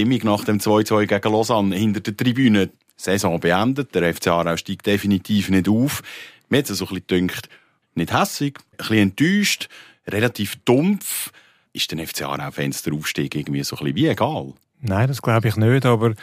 [0.00, 2.70] Stimmung nach dem 2-2 gegen Lausanne hinter der Tribüne.
[2.96, 6.02] Saison beendet, der FC Aarau steigt definitiv nicht auf.
[6.48, 7.48] Mir hat es so ein bisschen gedacht,
[7.94, 9.68] nicht hässig, ein bisschen enttäuscht,
[10.06, 11.32] relativ dumpf.
[11.72, 14.52] Ist den FC Aarau-Fans der Aufstieg irgendwie so ein bisschen wie egal?
[14.80, 16.14] Nein, das glaube ich nicht, aber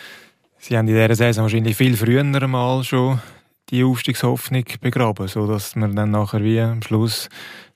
[0.59, 3.21] sie haben in dieser Saison wahrscheinlich viel früher einmal schon
[3.69, 7.29] die Aufstiegshoffnung begraben, sodass man dann nachher wie am Schluss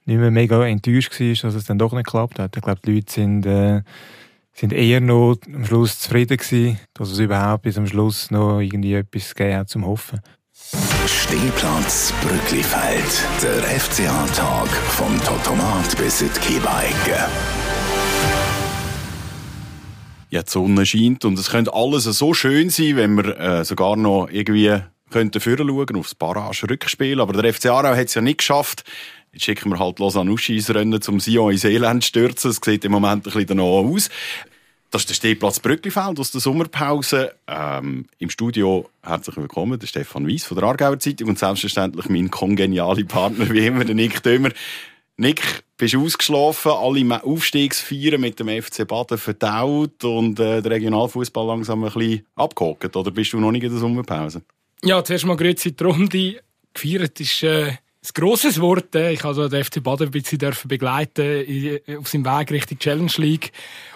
[0.05, 2.55] nicht mehr mega enttäuscht war, dass es dann doch nicht geklappt hat.
[2.55, 3.81] Ich glaube, die Leute sind, äh,
[4.54, 8.93] sind eher noch am Schluss zufrieden gewesen, dass es überhaupt bis am Schluss noch irgendwie
[8.93, 10.19] etwas gegeben hat zum Hoffen.
[11.07, 17.25] Stehplatz Brücklifeld, der FCA-Tag vom Totomat bis in die Kiebeige.
[20.29, 23.96] Ja, die Sonne scheint und es könnte alles so schön sein, wenn wir äh, sogar
[23.96, 24.79] noch irgendwie
[25.10, 27.19] könnten schauen aufs Barrage-Rückspiel.
[27.19, 28.83] Aber der FC Aarau hat es ja nicht geschafft.
[29.33, 32.52] Jetzt schicken wir halt Lausanne ins Rennen, zum Sion ins Elend stürzen.
[32.52, 34.09] Es sieht im Moment ein bisschen danach aus.
[34.89, 37.33] Das ist der Stehplatz Brücklifeld aus der Sommerpause.
[37.47, 42.29] Ähm, Im Studio herzlich willkommen, der Stefan Weiss von der Aargauer Zeitung und selbstverständlich mein
[42.29, 44.49] kongeniale Partner wie immer, der Nick Dömer.
[45.15, 51.47] Nick, bist du ausgeschlafen, alle Aufstiegsfeiern mit dem FC Baden verdaut und äh, der Regionalfußball
[51.47, 52.93] langsam ein bisschen abgehockt?
[52.93, 54.41] Oder bist du noch nicht in der Sommerpause?
[54.83, 56.41] Ja, zuerst mal grüezi die Runde.
[56.73, 57.73] Gefeiert ist äh,
[58.03, 58.95] ein grosses Wort.
[58.95, 59.13] Äh.
[59.13, 63.52] Ich also den FC Baden ein bisschen begleiten auf seinem Weg Richtung Challenge League.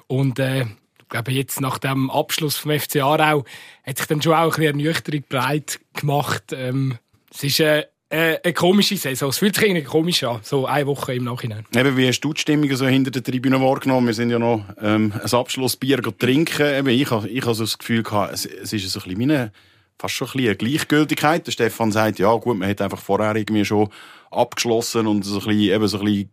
[0.08, 3.46] Und äh, ich glaube, jetzt nach dem Abschluss vom FC Aarau
[3.84, 6.54] hat sich dann schon auch ein bisschen Ernüchterung breit gemacht.
[6.54, 6.98] Ähm,
[7.34, 9.30] es ist äh, äh, eine komische Saison.
[9.30, 11.66] Es fühlt sich irgendwie komisch an, so eine Woche im Nachhinein.
[11.76, 14.08] Eben, wie hast du die Stimmung so hinter der Tribüne wahrgenommen?
[14.08, 16.66] Wir sind ja noch ähm, ein Abschlussbier trinken.
[16.66, 19.20] Eben, ich habe ich hab so das Gefühl gehabt, es, es ist so ein bisschen
[19.20, 19.52] meine,
[19.98, 21.48] fast schon ein bisschen eine Gleichgültigkeit.
[21.48, 23.90] Der Stefan sagt, ja gut, man hat einfach vorher irgendwie schon
[24.32, 26.30] abgeschlossen und so ein bisschen, eben so ein bisschen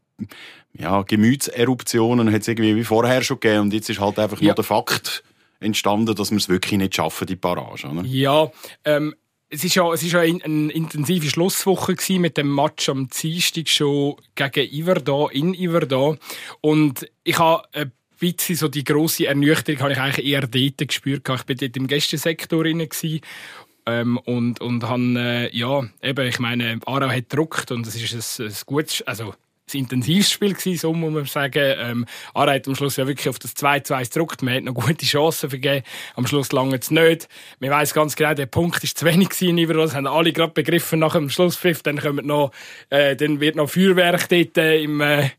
[0.75, 4.47] ja, Gemütseruptionen hat es irgendwie wie vorher schon gegeben und jetzt ist halt einfach ja.
[4.47, 5.23] nur der Fakt
[5.61, 7.87] entstanden, dass wir es wirklich nicht schaffen, die Parage.
[7.87, 8.03] Oder?
[8.05, 8.51] Ja,
[8.85, 9.15] ähm,
[9.49, 14.17] es ist ja, es ist ja eine intensive Schlusswoche mit dem Match am Dienstag schon
[14.34, 16.17] gegen Iverda, in Iverda.
[16.62, 17.93] Und ich habe ein
[18.31, 21.22] bisschen so die grosse Ernüchterung habe ich eigentlich eher dort gespürt.
[21.22, 22.88] Ich war dort im Gästesektor drin.
[23.84, 28.41] Ähm, und, und habe, äh, ja, eben, ich meine, Aarau hat gedruckt und es ist
[28.41, 29.34] ein, ein gutes, also
[29.73, 31.75] ein intensives Spiel gewesen, so muss man sagen.
[31.78, 34.43] Ähm, Ara hat am Schluss ja wirklich auf das 2-2 gedruckt.
[34.43, 35.84] Man hat noch gute Chancen vergeben.
[36.15, 37.28] Am Schluss lange es nicht.
[37.61, 39.59] Man weiss ganz genau, der Punkt ist zu wenig gewesen.
[39.59, 39.87] Überall.
[39.87, 41.83] Das haben alle gerade begriffen nach dem Schlusspfiff.
[41.83, 42.51] Dann kommt noch,
[42.91, 45.31] äh, dann wird noch Feuerwerk dort äh, im äh,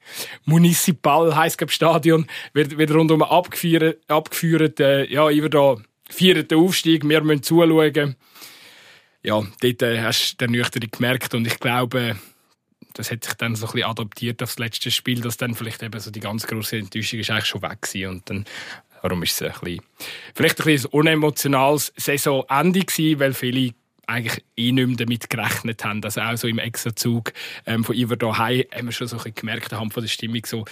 [0.46, 4.00] Municipal, heisst Stadion, wird, wird rundum abgeführt.
[4.08, 5.78] abgeführt äh, ja, über da
[6.10, 7.08] feiert den Aufstieg.
[7.08, 8.16] Wir müssen zuschauen.
[9.24, 12.18] Ja, dort äh, hast du den Nüchtern gemerkt und ich glaube,
[12.94, 16.00] das hat sich dann so ein bisschen adaptiert aufs letzte Spiel, dass dann vielleicht eben
[16.00, 18.46] so die ganz große Enttäuschung ist eigentlich schon weg war und dann
[19.04, 19.82] Warum ist es ein bisschen,
[20.34, 23.74] vielleicht ein bisschen ein unemotionales Saisonende gewesen, weil viele
[24.08, 26.04] eigentlich eh nicht mehr damit gerechnet haben.
[26.04, 27.34] Also auch so im Extrazug
[27.66, 30.46] ähm, von Iver daheim haben wir schon so ein bisschen gemerkt, anhand von der Stimmung
[30.46, 30.66] so,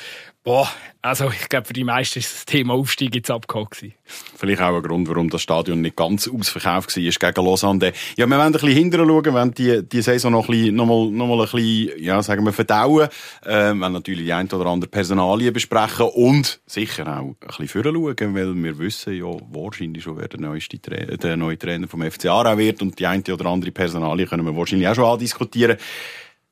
[0.43, 0.69] boah,
[1.01, 3.85] also ich glaube für die meisten ist das Thema Aufstieg jetzt abgehakt.
[4.03, 7.93] Vielleicht auch ein Grund, warum das Stadion nicht ganz ausverkauft war gegen Lausanne.
[8.17, 10.85] Ja, wir wollen ein bisschen hinterher schauen, wollen die, die Saison noch, ein bisschen, noch,
[10.85, 13.07] mal, noch mal ein bisschen, ja, sagen wir, verdauen.
[13.45, 17.67] Äh, wir wollen natürlich die ein oder andere Personalien besprechen und sicher auch ein bisschen
[17.67, 21.87] vorher schauen, weil wir wissen ja wahrscheinlich schon, wer der, neueste Tra der neue Trainer
[21.87, 25.05] vom FC Aarau wird und die eine oder andere Personalie können wir wahrscheinlich auch schon
[25.05, 25.77] andiskutieren.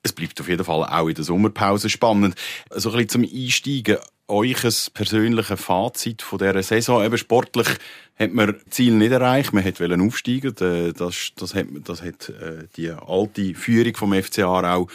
[0.01, 2.35] Es bleibt auf jeden Fall auch in der Sommerpause spannend.
[2.71, 3.97] So ein bisschen zum Einsteigen.
[4.27, 4.61] Euch
[4.93, 7.03] persönliches Fazit von dieser Saison.
[7.03, 7.67] Eben sportlich
[8.17, 9.53] hat man Ziel nicht erreicht.
[9.53, 10.93] Man wollte aufsteigen.
[10.95, 14.87] Das, das hat, das hat äh, die alte Führung vom FC Aarau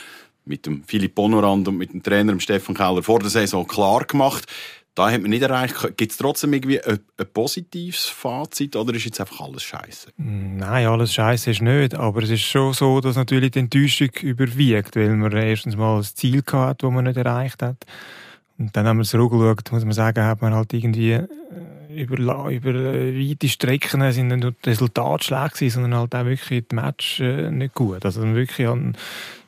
[0.44, 4.46] mit dem Philipp Bonorand und mit dem Trainer Stefan Keller vor der Saison klar gemacht.
[4.94, 5.74] Da hat man nicht erreicht.
[5.96, 10.10] Gibt es trotzdem irgendwie ein, ein, positives Fazit oder ist jetzt einfach alles scheiße?
[10.16, 11.94] Nein, alles scheiße ist nicht.
[11.94, 16.04] Aber es ist schon so, dass natürlich die Enttäuschung überwiegt, weil man erstens mal ein
[16.04, 17.84] Ziel hatte, das man nicht erreicht hat.
[18.56, 21.26] Und dann haben wir zurückgeschaut, muss man sagen, hat man halt irgendwie äh,
[21.92, 22.16] über,
[22.50, 26.64] über äh, weite Strecken sind nicht nur die Resultate schlecht gewesen, sondern halt auch wirklich
[26.68, 28.04] die Match äh, nicht gut.
[28.04, 28.96] Also wirklich an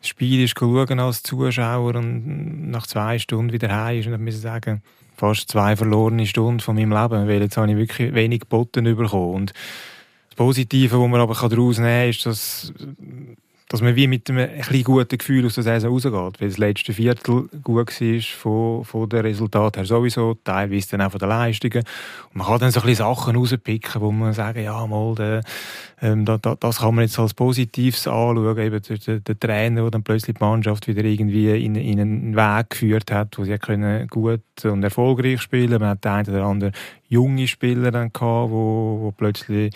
[0.00, 4.40] das Spiel ist als Zuschauer und nach zwei Stunden wieder heim ist und dann müssen
[4.40, 4.82] sagen,
[5.16, 9.34] fast zwei verlorene Stunden von meinem Leben, weil jetzt habe ich wirklich wenig geboten bekommen.
[9.34, 9.54] Und
[10.28, 12.72] das Positive, was man aber daraus nehmen kann, ist, dass
[13.68, 16.92] dass man wie mit einem ein guten Gefühl aus der Saison rausgeht, weil das letzte
[16.92, 21.82] Viertel gut war von, von den Resultaten her sowieso, teilweise dann auch von den Leistungen.
[22.32, 25.40] Und man kann dann so ein bisschen Sachen rauspicken, wo man sagen, ja, mal, der,
[26.00, 29.90] ähm, da, da, das kann man jetzt als Positives anschauen, eben der, der, Trainer, der
[29.90, 34.06] dann plötzlich die Mannschaft wieder irgendwie in, in einen Weg geführt hat, wo sie können
[34.06, 35.80] gut und erfolgreich spielen.
[35.80, 36.72] Man hat den einen oder anderen
[37.08, 39.74] junge Spieler dann gehabt, wo, wo plötzlich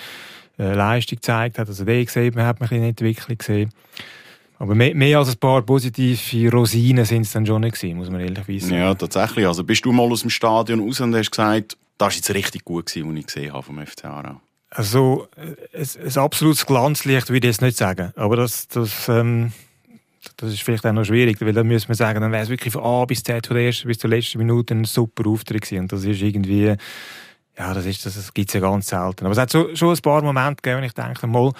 [0.62, 1.68] Leistung gezeigt hat.
[1.68, 3.70] Also den gesehen, man hat man eine Entwicklung gesehen.
[4.58, 8.10] Aber mehr, mehr, als ein paar positive Rosinen sind es dann schon nicht gewesen, muss
[8.10, 8.74] man ehrlich wissen.
[8.74, 9.46] Ja, tatsächlich.
[9.46, 12.64] Also bist du mal aus dem Stadion raus und hast gesagt, das war jetzt richtig
[12.64, 14.40] gut gewesen, was ich gesehen habe vom FC Aarau?
[14.70, 18.12] Also, äh, ein, absolutes Glanzlicht würde ich jetzt nicht sagen.
[18.16, 19.52] Aber das, das, ähm,
[20.36, 22.72] das ist vielleicht auch noch schwierig, weil dann müssen wir sagen, dann wäre es wirklich
[22.72, 25.84] von A bis Z, von der ersten bis zur letzten Minute ein super Auftritt gewesen.
[25.84, 26.76] Und das ist irgendwie,
[27.60, 29.26] ja, das, ist, das, das gibt es ja ganz selten.
[29.26, 31.52] Aber es hat so, schon ein paar Momente gegeben, wo ich denke, mal,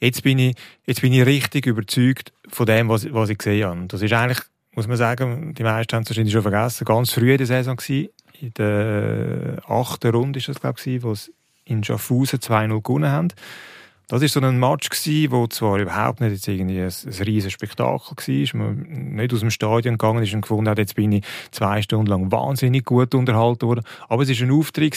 [0.00, 0.56] jetzt bin ich,
[0.86, 3.86] jetzt bin ich richtig überzeugt von dem, was, was ich gesehen habe.
[3.88, 4.40] Das ist eigentlich,
[4.72, 7.76] muss man sagen, die meisten haben es wahrscheinlich schon vergessen, ganz früh in der Saison
[7.76, 8.08] gewesen.
[8.40, 11.30] In der achten Runde ist das, glaube ich, wo sie
[11.66, 13.28] in Schaffhausen 2-0 gewonnen haben.
[14.08, 14.90] Das war so ein Match
[15.30, 18.76] wo zwar überhaupt nicht jetzt irgendwie ein, ein riesen Spektakel war, man
[19.14, 22.30] nicht aus dem Stadion gegangen ist und gefunden hat, jetzt bin ich zwei Stunden lang
[22.30, 23.82] wahnsinnig gut unterhalten worden.
[24.08, 24.94] Aber es war ein Auftritt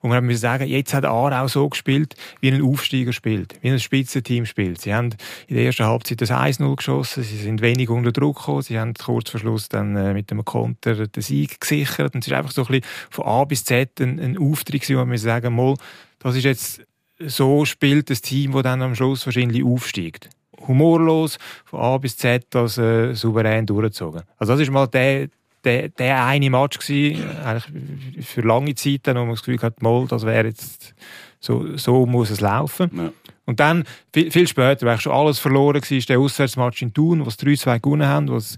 [0.00, 3.80] wo man müssen sagen, jetzt hat Aarau so gespielt, wie ein Aufsteiger spielt, wie ein
[3.80, 4.80] Spitzenteam spielt.
[4.80, 5.10] Sie haben
[5.48, 8.94] in der ersten Halbzeit das 1-0 geschossen, sie sind wenig unter Druck gekommen, sie haben
[8.94, 12.52] kurz vor Schluss dann äh, mit dem Konter den Sieg gesichert und es ist einfach
[12.52, 15.74] so ein bisschen von A bis Z ein, ein Auftritt wo man müssen sagen, mal,
[16.20, 16.82] das ist jetzt
[17.18, 20.30] so spielt das Team, das dann am Schluss wahrscheinlich aufsteigt.
[20.66, 24.22] Humorlos, von A bis Z, das äh, souverän durchgezogen.
[24.38, 25.28] Also das ist mal der,
[25.64, 30.06] der, der eine Match gewesen, eigentlich für lange Zeit, wo man das Gefühl hat, mal,
[30.06, 30.94] das wäre jetzt,
[31.40, 32.90] so, so muss es laufen.
[32.94, 33.12] Ja.
[33.46, 37.24] Und dann, viel, viel später, weil schon alles verloren war, ist der Auswärtsmatch in Thun,
[37.24, 38.56] wo sie 3-2 gewonnen haben, wo sie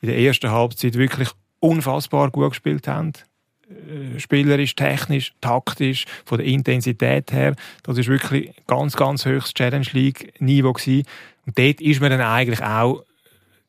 [0.00, 1.30] in der ersten Halbzeit wirklich
[1.60, 3.12] unfassbar gut gespielt haben.
[3.74, 7.54] Äh, spielerisch, technisch, taktisch, von der Intensität her.
[7.82, 11.06] Das ist wirklich ganz, ganz höchstes Challenge League Niveau gewesen.
[11.46, 13.04] Und dort ist man dann eigentlich auch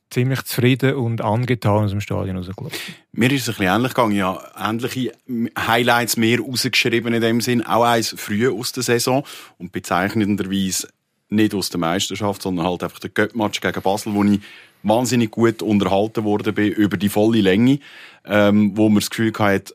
[0.09, 2.77] ziemlich zufrieden und angetan aus dem Stadion rausgelaufen.
[3.11, 4.15] Mir ist es ein bisschen ähnlich gegangen.
[4.15, 5.11] Ja, ähnliche
[5.57, 7.65] Highlights mehr rausgeschrieben in dem Sinn.
[7.65, 9.25] Auch eins früh aus der Saison
[9.57, 10.87] und bezeichnenderweise
[11.29, 14.39] nicht aus der Meisterschaft, sondern halt einfach der Göttmatch gegen Basel, wo ich
[14.83, 17.79] wahnsinnig gut unterhalten wurde über die volle Länge,
[18.23, 19.73] ähm, wo man das Gefühl hatte,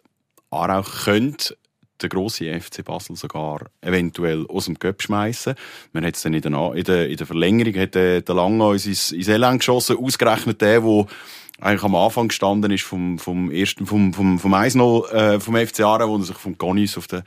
[0.50, 1.56] Aarau könnte
[2.02, 5.55] der grosse FC Basel sogar eventuell aus dem Köpf schmeißen.
[5.93, 8.73] Man hat es dann in der, in der, in der Verlängerung hat der, der Lange
[8.73, 11.06] ins, ins Elend geschossen, ausgerechnet der, der
[11.61, 15.81] eigentlich am Anfang gestanden ist vom, vom ersten, vom, vom, vom 1-0, äh, vom FC
[15.81, 17.23] Aarau, wo er sich vom Gonis auf der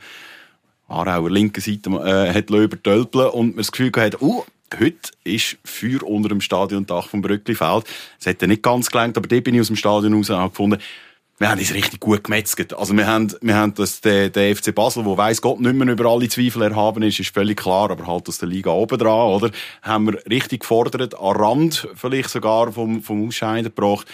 [0.88, 4.44] Aarauer linken Seite, äh, hat übertölpeln und man das Gefühl gehabt, uh,
[4.78, 7.84] heute ist Feuer unter dem Stadiondach vom Brücklifeld.
[8.18, 10.50] Es hat nicht ganz gelangt, aber dort bin ich aus dem Stadion raus und habe
[10.50, 10.78] gefunden,
[11.38, 12.74] wir haben es richtig gut gemetzelt.
[12.74, 15.88] Also wir haben, wir haben das, der, der FC Basel, wo weiss Gott nicht mehr
[15.88, 19.28] über alle Zweifel erhaben ist, ist völlig klar, aber halt aus der Liga oben dran,
[19.28, 19.50] oder?
[19.82, 24.06] Haben wir richtig gefordert, an Rand vielleicht sogar vom, vom Ausscheiden gebracht.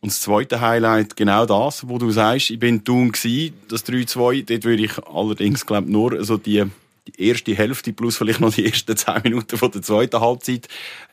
[0.00, 4.46] Und das zweite Highlight, genau das, wo du sagst, ich bin Thun gsi, das 3-2,
[4.46, 6.64] dort würde ich allerdings, glaub, nur so die,
[7.06, 10.68] die erste Hälfte plus vielleicht noch die ersten zehn Minuten von der zweiten Halbzeit,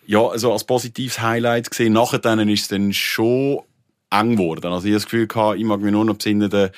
[0.08, 1.94] ja, also als positives Highlight gesehen.
[1.94, 3.60] Nachher dann ist es dann schon
[4.10, 4.72] eng geworden.
[4.72, 6.72] Also ich habe das Gefühl gehabt, ich mag mich nur noch besinnen, der,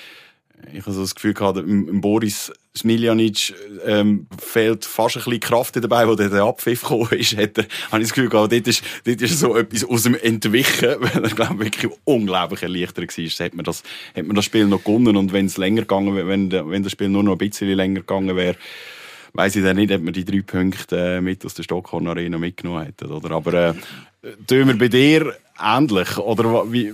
[0.74, 3.54] ich habe so das Gefühl gehabt, Boris Smiljanic
[3.86, 7.36] ähm, fehlt fast ein bisschen Kraft dabei, wo der, Abpfiff gekommen ist.
[7.36, 10.16] Hat er, habe ich das Gefühl gehabt, dort ist, dort ist so etwas aus dem
[10.16, 13.46] Entwichen, weil er, glaube ich, wirklich unglaublich erleichtert war.
[13.46, 13.84] Hat man das,
[14.16, 16.92] hat man das Spiel noch gewonnen und wenn es länger gegangen wäre, wenn, wenn das
[16.92, 18.56] Spiel nur noch ein bisschen länger gegangen wäre,
[19.34, 22.38] weiss ich dann nicht, ob man die drei Punkte äh, mit aus der Stockhorn Arena
[22.38, 23.08] mitgenommen hätte.
[23.08, 23.32] Oder?
[23.32, 23.74] Aber äh,
[24.48, 26.18] tun wir bei dir ähnlich?
[26.18, 26.94] Oder wie,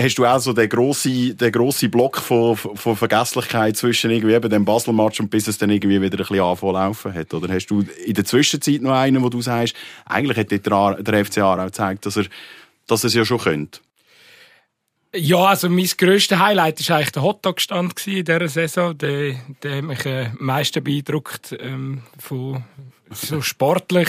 [0.00, 4.50] hast du auch so den grossen, den grossen Block von, von Vergesslichkeit zwischen irgendwie eben
[4.50, 7.34] dem Basel-Match und bis es dann irgendwie wieder ein bisschen anfangen hat?
[7.34, 9.74] Oder hast du in der Zwischenzeit noch einen, wo du sagst,
[10.06, 12.24] eigentlich hat der, der FCA auch gezeigt, dass er,
[12.86, 13.80] dass er es ja schon könnte?
[15.14, 18.96] Ja, also mein grösstes Highlight war eigentlich der Hotdog-Stand in dieser Saison.
[18.96, 22.62] Der, der mich äh, am meisten beeindruckt, ähm, von,
[23.10, 24.08] so sportlich.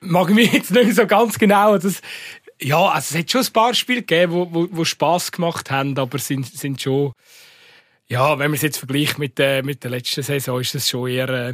[0.00, 1.78] Mag mich jetzt nicht so ganz genau.
[1.78, 2.02] Das,
[2.60, 5.96] ja, also es hat schon ein paar Spiele gegeben, wo, wo, wo Spass gemacht haben,
[5.98, 7.12] aber sind, sind schon,
[8.08, 11.08] ja, wenn man es jetzt vergleicht mit, äh, mit der letzten Saison, ist es schon
[11.08, 11.52] eher äh,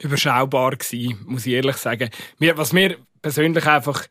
[0.00, 2.10] überschaubar gewesen, muss ich ehrlich sagen.
[2.38, 4.06] Mir, was mir persönlich einfach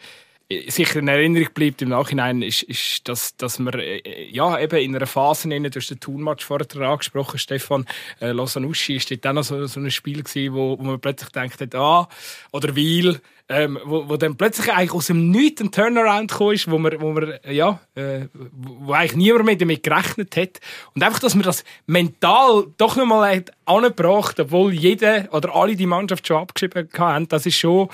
[0.67, 4.95] sicher in Erinnerung bleibt im Nachhinein, ist, ist dass, dass wir äh, ja, eben in
[4.95, 7.85] einer Phase, in durch den Tourmatch vorher angesprochen, Stefan
[8.21, 11.29] äh, Losanuschi, ist dort auch noch so, so ein Spiel gewesen, wo, wo man plötzlich
[11.31, 12.07] denkt hat, ah,
[12.51, 16.69] oder Weil, ähm, wo, wo dann plötzlich eigentlich aus dem Nichts ein Turnaround gekommen ist,
[16.69, 20.59] wo man, wo man ja, äh, wo eigentlich niemand mehr damit gerechnet hat.
[20.93, 26.27] Und einfach, dass man das mental doch nochmal angebracht obwohl jeder oder alle die Mannschaft
[26.27, 27.89] schon abgeschrieben haben, das ist schon,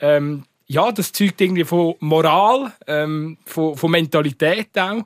[0.00, 5.02] ähm, ja, das zeugt irgendwie von Moral, ähm, von, von Mentalität auch.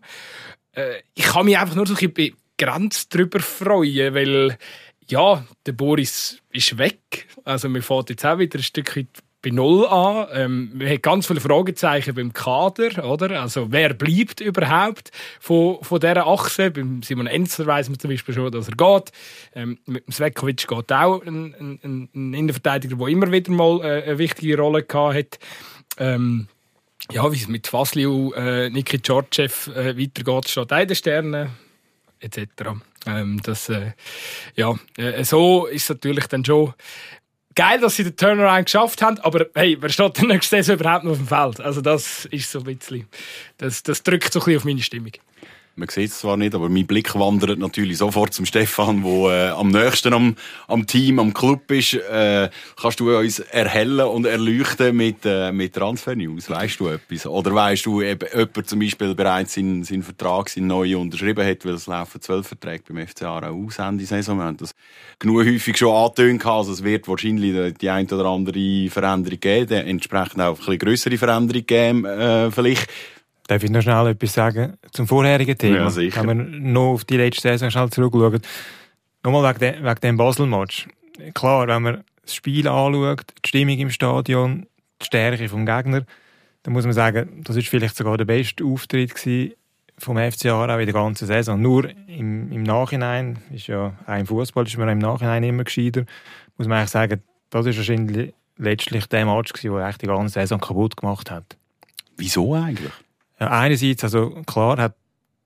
[0.72, 4.58] Äh, ich kann mich einfach nur so ein bisschen begrenzt darüber freuen, weil
[5.08, 7.28] ja, der Boris ist weg.
[7.44, 9.08] Also mir fährt jetzt auch wieder ein Stückchen
[9.42, 10.28] bei Null an.
[10.32, 13.42] Ähm, wir haben ganz viele Fragezeichen beim Kader, oder?
[13.42, 16.70] Also, wer bleibt überhaupt von, von dieser Achse?
[16.70, 19.12] Beim Simon Enzler weiss man zum Beispiel schon, dass er geht.
[19.54, 24.02] Ähm, mit dem Svekovic geht auch ein, ein, ein Innenverteidiger, der immer wieder mal äh,
[24.04, 25.38] eine wichtige Rolle gehabt hat.
[25.98, 26.46] Ähm,
[27.10, 31.50] ja, wie es mit Vasiliu, äh, Niki Georgiev äh, weitergeht, steht den Sternen,
[32.20, 32.38] etc.
[33.06, 33.92] Ähm, das, äh,
[34.54, 36.72] ja, äh, so ist es natürlich dann schon
[37.54, 41.04] geil, dass sie den Turnaround geschafft haben, aber hey, wer steht denn nächste Saison überhaupt
[41.04, 41.60] noch auf dem Feld?
[41.60, 43.06] Also das ist so ein bisschen,
[43.58, 45.12] das, das drückt so ein bisschen auf meine Stimmung.
[45.74, 49.48] Man sieht es zwar nicht, aber mein Blick wandert natürlich sofort zum Stefan, der äh,
[49.52, 50.36] am nächsten am,
[50.68, 51.94] am Team, am Club ist.
[51.94, 56.50] Äh, kannst du uns erhellen und erleuchten mit, äh, mit Transfer-News?
[56.50, 57.26] Weißt du etwas?
[57.26, 61.64] Oder weißt du, ob jemand zum Beispiel bereits seinen, seinen Vertrag, seinen neuen unterschrieben hat,
[61.64, 64.36] weil es laufen zwölf Verträge beim FCA auch aus Ende Saison.
[64.36, 64.74] Wir haben das
[65.18, 66.44] genug häufig schon angetönt.
[66.44, 71.16] Also es wird wahrscheinlich die ein oder andere Veränderung geben, entsprechend auch ein bisschen grössere
[71.16, 72.90] Veränderung geben, äh, vielleicht.
[73.46, 75.76] Darf ich noch schnell etwas sagen zum vorherigen Thema?
[75.76, 76.26] Ja, sicher.
[76.26, 78.40] Wenn wir noch auf die letzte Saison schnell zurückschauen.
[79.24, 80.88] Nochmal wegen, wegen dem Basel-Match.
[81.34, 84.66] Klar, wenn man das Spiel anschaut, die Stimmung im Stadion,
[85.00, 86.04] die Stärke vom Gegner,
[86.62, 89.12] dann muss man sagen, das ist vielleicht sogar der beste Auftritt
[89.98, 91.60] vom FC Aarau in der ganzen Saison.
[91.60, 96.04] Nur im, im Nachhinein, ist ja auch im Fußball ist man im Nachhinein immer gescheiter,
[96.56, 100.60] muss man eigentlich sagen, das ist wahrscheinlich letztlich der Match gewesen, der die ganze Saison
[100.60, 101.56] kaputt gemacht hat.
[102.16, 102.92] Wieso eigentlich?
[103.50, 104.94] Einerseits, also klar, hat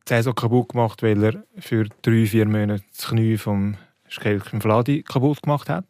[0.08, 3.76] die Saison kaputt gemacht, weil er für drei, vier Monate das Knie vom
[4.08, 5.84] Skelken Vladi kaputt gemacht hat,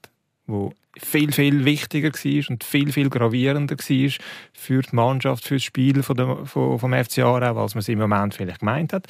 [0.47, 4.11] wo viel, viel wichtiger war und viel, viel gravierender war
[4.53, 7.89] für die Mannschaft, für das Spiel von der, von, vom FC Aarau, als man es
[7.89, 9.07] im Moment vielleicht gemeint hat.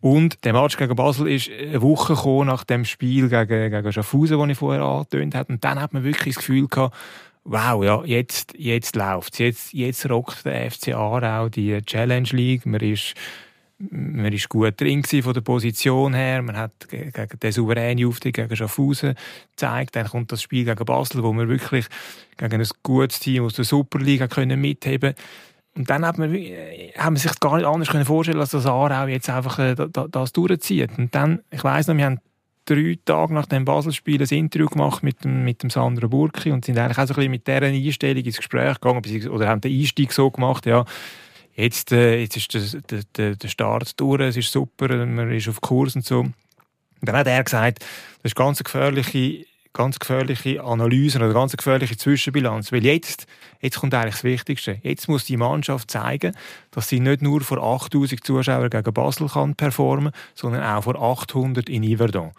[0.00, 4.48] Und der Match gegen Basel ist eine Woche nach dem Spiel gegen, gegen Schaffhausen, das
[4.48, 5.52] ich vorher angetönt habe.
[5.52, 6.94] Und dann hat man wirklich das Gefühl gehabt,
[7.46, 9.38] wow, ja, jetzt, jetzt läuft's.
[9.38, 12.66] Jetzt, jetzt rockt der FC Aarau die Challenge League.
[12.66, 13.14] Man ist,
[13.78, 16.42] man ist gut drin von der Position her.
[16.42, 19.14] Man hat gegen den souveränen Auftritt gegen Schaffhausen
[19.50, 19.96] gezeigt.
[19.96, 21.86] Dann kommt das Spiel gegen Basel, wo wir wirklich
[22.36, 25.14] gegen ein gutes Team aus der Superliga können mitheben
[25.76, 29.06] und dann hat man, haben wir sich gar nicht anders vorstellen können, dass das Aarau
[29.08, 30.96] jetzt einfach äh, das durchzieht.
[30.96, 32.20] Und dann, ich weiss noch, wir haben
[32.66, 36.64] drei Tage nach dem Basel-Spiel ein Interview gemacht mit dem, mit dem Sandro Burki und
[36.64, 39.78] sind eigentlich auch so ein bisschen mit dieser Einstellung ins Gespräch gegangen oder haben den
[39.78, 40.84] Einstieg so gemacht, ja,
[41.54, 42.52] jetzt, äh, jetzt ist
[42.90, 46.20] der, der, der Start durch, es ist super, man ist auf Kurs und so.
[46.20, 46.34] Und
[47.00, 47.80] dann hat er gesagt,
[48.22, 49.46] das ist ganz gefährliche
[49.76, 52.72] ganz gefährliche Analyse oder ganz gefährliche Zwischenbilanz.
[52.72, 53.26] Weil jetzt,
[53.60, 54.78] jetzt kommt eigentlich das Wichtigste.
[54.82, 56.34] Jetzt muss die Mannschaft zeigen,
[56.70, 61.68] dass sie nicht nur vor 8000 Zuschauern gegen Basel kann performen, sondern auch vor 800
[61.68, 62.32] in Yverdon.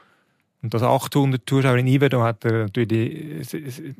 [0.62, 3.48] Und das 800 Zuschauer in Iverdon hat er natürlich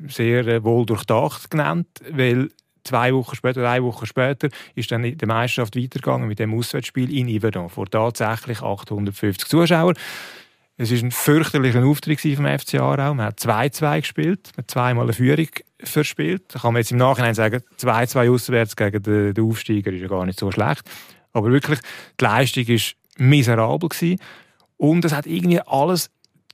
[0.08, 2.48] sehr wohl durchdacht genannt, weil
[2.84, 7.28] zwei Wochen später, drei Wochen später, ist dann die Meisterschaft weitergegangen mit dem Auswärtsspiel in
[7.28, 9.94] Iverdon vor tatsächlich 850 Zuschauern.
[10.80, 13.12] Es war ein fürchterlicher Auftritt vom FC Aarau.
[13.12, 15.48] Man hat 2-2 gespielt, man hat zweimal eine Führung
[15.80, 16.44] verspielt.
[16.48, 20.08] Da kann man jetzt im Nachhinein sagen, 2-2 auswärts gegen den, den Aufsteiger ist ja
[20.08, 20.82] gar nicht so schlecht.
[21.32, 21.80] Aber wirklich,
[22.20, 22.80] die Leistung war
[23.18, 23.88] miserabel.
[23.88, 24.20] Gewesen.
[24.76, 26.10] Und es hat irgendwie alles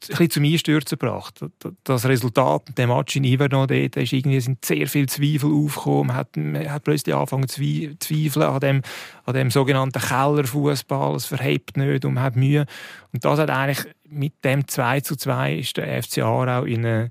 [0.08, 1.44] bisschen zum Einstürzen gebracht.
[1.84, 6.08] Das Resultat der Match in Iverdon, dort ist irgendwie, sind sehr viele Zweifel aufgekommen.
[6.08, 7.61] Man hat, man hat plötzlich angefangen zu
[7.99, 8.82] zweifeln an dem,
[9.25, 11.14] an dem sogenannten Kellerfußball.
[11.16, 12.66] Es verhebt nicht und man hat Mühe.
[13.12, 17.11] Und das hat eigentlich mit dem 2 zu 2 ist der FC Aarau in eine,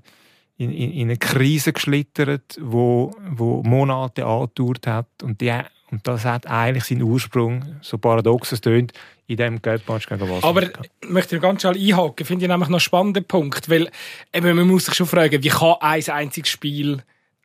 [0.56, 5.08] in, in, in eine Krise geschlittert, wo, wo Monate angedauert hat.
[5.22, 5.52] Und, die,
[5.90, 8.92] und das hat eigentlich seinen Ursprung, so paradox es tönt,
[9.26, 10.46] in diesem Geldmatch gegen Wasser.
[10.46, 10.70] Aber ich
[11.08, 13.90] möchte ganz schnell einhaken, finde ich nämlich noch einen spannenden Punkt, weil
[14.32, 17.02] eben, man muss sich schon fragen, wie kann ein einziges Spiel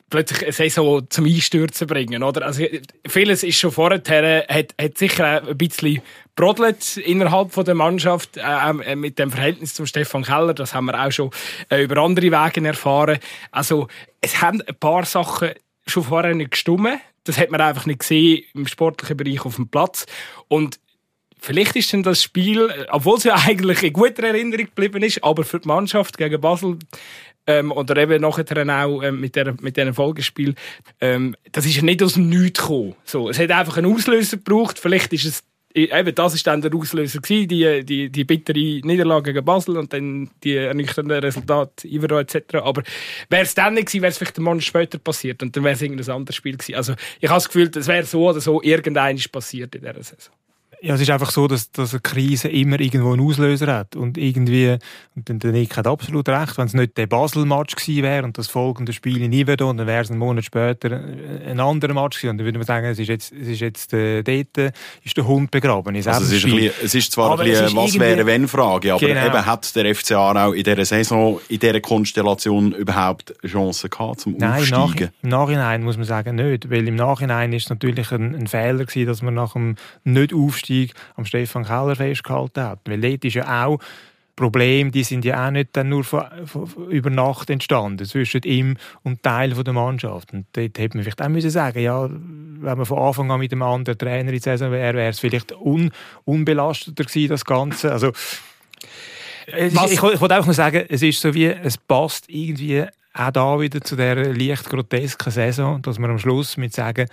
[0.10, 2.46] plötzlich eine Saison zum Einstürzen bringen, oder?
[2.46, 2.66] Also,
[3.08, 4.02] vieles ist schon vorher,
[4.48, 6.02] hat, hat sicher ein bisschen
[6.36, 11.00] brodelt innerhalb von der Mannschaft, äh, mit dem Verhältnis zum Stefan Keller, das haben wir
[11.00, 11.30] auch schon
[11.70, 13.20] äh, über andere Wege erfahren.
[13.52, 13.88] Also,
[14.22, 15.52] es haben ein paar Sachen
[15.86, 17.00] schon vorher nicht gestummen.
[17.24, 20.06] Das hat man einfach nicht gesehen im sportlichen Bereich auf dem Platz.
[20.48, 20.80] Und
[21.40, 25.44] vielleicht ist dann das Spiel, obwohl es ja eigentlich in guter Erinnerung geblieben ist, aber
[25.44, 26.78] für die Mannschaft gegen Basel
[27.48, 28.46] ähm, oder eben nachher
[28.86, 30.56] auch ähm, mit, der, mit diesem Folgespiel,
[31.02, 32.96] ähm, das ist ja nicht aus dem Nichts gekommen.
[33.06, 34.78] So, es hat einfach einen Auslöser gebraucht.
[34.80, 35.44] Vielleicht ist es
[35.74, 39.94] eben das ist dann der Auslöser gewesen, die, die, die bittere Niederlage gegen Basel und
[39.94, 42.56] dann die ernüchternden Resultate, Ivero etc.
[42.56, 42.84] Aber
[43.30, 45.76] wäre es dann nicht gewesen, wäre es vielleicht einen Monat später passiert und dann wäre
[45.76, 46.76] es irgendein anderes Spiel gewesen.
[46.76, 50.34] Also ich habe das Gefühl, es wäre so oder so irgendeines passiert in dieser Saison.
[50.82, 53.98] Ja, es ist einfach so, dass, dass eine Krise immer irgendwo einen Auslöser hat.
[53.98, 54.78] Und irgendwie,
[55.14, 58.48] und der Nick hat absolut recht, wenn es nicht der Basel-Match gewesen wäre und das
[58.48, 60.92] folgende Spiel in Yverdon, dann wäre es einen Monat später
[61.46, 62.32] ein anderer Match gewesen.
[62.32, 65.28] Und dann würde man sagen, es ist jetzt, es ist jetzt äh, dort ist der
[65.28, 65.96] Hund begraben.
[65.96, 68.94] Ist also es, ist bisschen, es ist zwar aber ein bisschen was wäre wenn Frage,
[68.94, 69.26] aber genau.
[69.26, 74.38] eben hat der FCA auch in dieser Saison, in dieser Konstellation überhaupt Chancen gehabt zum
[74.38, 74.96] Nein, Aufsteigen?
[74.98, 76.70] Nein, im Nachhinein muss man sagen, nicht.
[76.70, 80.34] Weil im Nachhinein ist es natürlich ein, ein Fehler gewesen, dass man nach dem nicht
[80.34, 82.80] aufsteigen Aufstieg am Stefan Keller festgehalten hat.
[82.86, 83.80] Weil dort ist ja auch
[84.36, 88.78] Probleme, die sind ja auch nicht dann nur von, von, über Nacht entstanden, zwischen ihm
[89.04, 90.32] und Teil der Mannschaft.
[90.32, 93.52] Und dort hätte man vielleicht auch müssen sagen ja, wenn man von Anfang an mit
[93.52, 95.92] einem anderen Trainer in die Saison wäre, wäre es vielleicht un,
[96.24, 97.92] unbelasteter gewesen, das Ganze.
[97.92, 98.12] Also,
[99.48, 103.32] ich, ich, ich wollte einfach nur sagen, es ist so wie, es passt irgendwie auch
[103.32, 107.08] da wieder zu der leicht grotesken Saison, dass wir am Schluss mit sagen,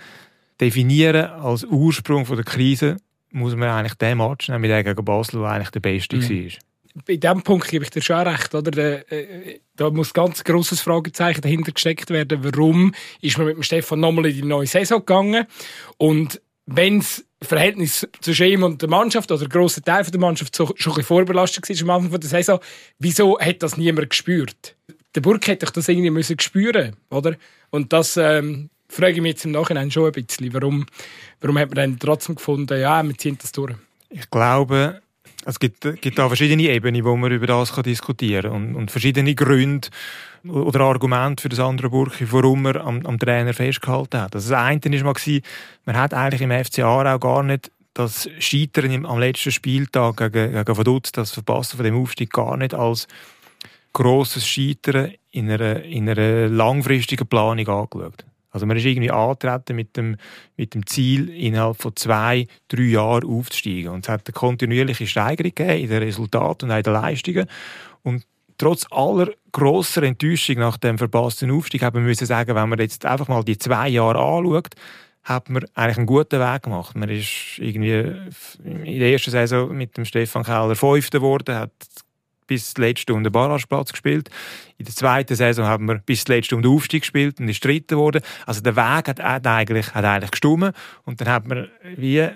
[0.61, 2.97] definieren als Ursprung von der Krise
[3.31, 6.21] muss man eigentlich den Match nehmen, mit gegen Basel, der eigentlich der beste mhm.
[6.21, 6.51] war.
[7.05, 8.55] In diesem Punkt gebe ich dir schon recht.
[8.55, 9.11] Oder?
[9.11, 12.43] Äh, da muss ganz grosses Fragezeichen dahinter gesteckt werden.
[12.43, 15.45] Warum ist man mit dem Stefan nochmal in die neue Saison gegangen?
[15.97, 20.55] Und wenn das Verhältnis zwischen ihm und der Mannschaft oder ein grosser Teil der Mannschaft
[20.55, 22.59] so, schon ein bisschen vorbelastet war am Anfang der Saison,
[22.99, 24.75] wieso hat das niemand gespürt?
[25.15, 27.35] Der Burg hätte doch das irgendwie müssen spüren, oder?
[27.69, 30.85] Und das ähm, frage ich mich jetzt im Nachhinein schon ein bisschen, warum,
[31.41, 33.75] warum hat man dann trotzdem gefunden, ja, wir ziehen das durch?
[34.09, 35.01] Ich glaube,
[35.45, 38.91] es gibt, gibt da verschiedene Ebenen, wo man über das kann diskutieren kann und, und
[38.91, 39.89] verschiedene Gründe
[40.45, 44.35] oder Argumente für das andere Burki, warum er am, am Trainer festgehalten hat.
[44.35, 45.41] Also das eine war mal,
[45.85, 50.77] man hat eigentlich im FC Aarau gar nicht das Scheitern am letzten Spieltag gegen, gegen
[50.77, 53.07] Vaduz, das Verpassen von dem Aufstieg, gar nicht als
[53.93, 58.25] grosses Scheitern in einer, in einer langfristigen Planung angeschaut.
[58.49, 60.15] Also man ist irgendwie angetreten mit dem,
[60.55, 63.89] mit dem Ziel, innerhalb von zwei, drei Jahren aufzusteigen.
[63.89, 67.47] Und es hat eine kontinuierliche Steigerung gegeben in den Resultaten und auch in den Leistungen.
[68.03, 68.25] Und
[68.57, 73.05] trotz aller grosser Enttäuschung nach dem verpassten Aufstieg haben wir müssen sagen, wenn man jetzt
[73.05, 74.75] einfach mal die zwei Jahre anschaut,
[75.23, 76.95] hat man eigentlich einen guten Weg gemacht.
[76.95, 78.13] Man ist irgendwie
[78.63, 81.71] in der ersten Saison mit dem Stefan Keller Fünfter geworden, hat
[82.47, 84.29] bis letzte um den Barrageplatz gespielt.
[84.77, 87.95] In der zweiten Saison haben wir bis letzte um den Aufstieg gespielt und ist Dritter
[87.95, 88.21] geworden.
[88.45, 90.71] Also der Weg hat, eigentlich, hat eigentlich gestummen.
[91.05, 92.29] Und dann hat man wie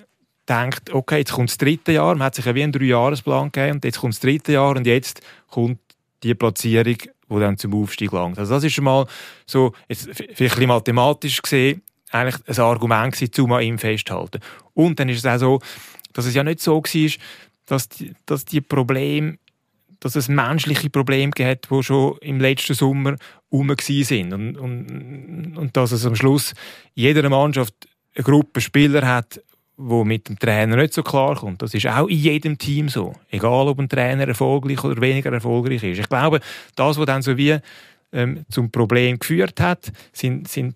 [0.45, 2.15] gedacht, okay, jetzt kommt das dritte Jahr.
[2.15, 4.85] Man hat sich ja wie einen Dreijahresplan gegeben und jetzt kommt das dritte Jahr und
[4.85, 5.79] jetzt kommt
[6.23, 8.37] die Platzierung, die dann zum Aufstieg langt.
[8.37, 9.07] Also das ist schon mal
[9.45, 14.41] so, jetzt vielleicht ein mathematisch gesehen, eigentlich ein Argument gewesen, um an ihm festzuhalten.
[14.73, 15.59] Und dann ist es auch so,
[16.13, 17.11] dass es ja nicht so war,
[17.65, 19.37] dass die, dass die Probleme
[20.01, 23.15] dass es menschliche Probleme gibt, die schon im letzten Sommer
[23.49, 24.33] herum sind.
[24.33, 26.53] Und, und, und dass es am Schluss
[26.93, 27.73] jeder Mannschaft
[28.15, 29.41] eine Gruppe Spieler hat,
[29.77, 31.61] wo mit dem Trainer nicht so klar kommt.
[31.61, 33.13] Das ist auch in jedem Team so.
[33.29, 35.99] Egal, ob ein Trainer erfolgreich oder weniger erfolgreich ist.
[35.99, 36.39] Ich glaube,
[36.75, 37.57] das, was dann so wie
[38.11, 40.75] ähm, zum Problem geführt hat, sind, sind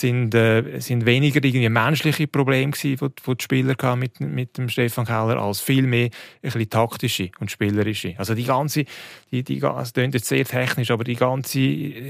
[0.00, 4.68] sind, äh, sind weniger irgendwie menschliche Probleme gewesen, die, die die Spieler mit, mit dem
[4.68, 6.10] Stefan Keller, als vielmehr ein
[6.42, 8.14] bisschen taktische und spielerische.
[8.18, 8.84] Also die ganze,
[9.30, 11.58] die, die, es klingt jetzt sehr technisch, aber die ganze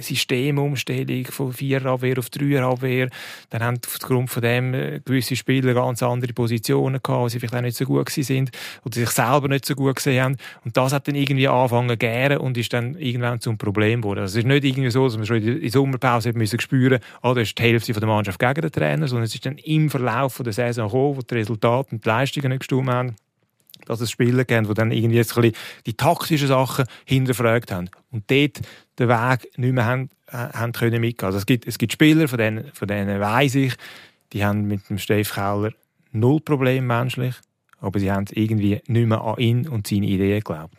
[0.00, 3.08] Systemumstellung von Viererabwehr auf Dreierabwehr,
[3.50, 7.54] dann haben aufgrund von dem äh, gewisse Spieler ganz andere Positionen gehabt, weil sie vielleicht
[7.54, 8.50] auch nicht so gut sind
[8.84, 10.36] oder sich selber nicht so gut gesehen haben.
[10.64, 14.20] Und das hat dann irgendwie angefangen zu gären und ist dann irgendwann zum Problem geworden.
[14.20, 17.34] Also es ist nicht irgendwie so, dass man schon in der Sommerpause müssen spüren, ah,
[17.34, 20.40] da ist die von der Mannschaft gegen den Trainer, sondern es ist dann im Verlauf
[20.44, 23.16] der Saison gekommen, wo die Resultate und die Leistungen nicht gestimmt haben
[23.86, 27.90] dass es Spieler gibt, die dann irgendwie jetzt ein bisschen die taktischen Sachen hinterfragt haben
[28.10, 28.60] und dort
[28.98, 31.26] den Weg nicht mehr haben, äh, haben können mitgehen.
[31.26, 33.74] Also es gibt, es gibt Spieler, von denen, von denen weiss ich,
[34.32, 35.72] die haben mit dem Steff Keller
[36.12, 37.34] null Problem menschlich,
[37.80, 40.74] aber sie haben irgendwie nicht mehr an ihn und seine Ideen geglaubt.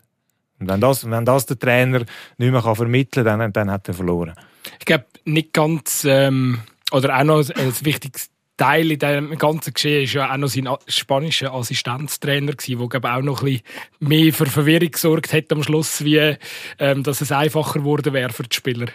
[0.59, 1.99] Und wenn das, wenn das der Trainer
[2.38, 4.33] nicht mehr vermitteln kann, dann, dann hat er verloren.
[4.79, 6.59] Ich glaube, nicht ganz, ähm,
[6.91, 10.69] oder auch noch ein wichtiges Teil in diesem ganzen Geschehen war ja auch noch sein
[10.88, 13.62] spanischer Assistenztrainer, der glaube auch noch ein bisschen
[13.99, 16.36] mehr für Verwirrung gesorgt hat am Schluss, wie
[16.78, 18.88] ähm, dass es einfacher geworden wäre für die Spieler.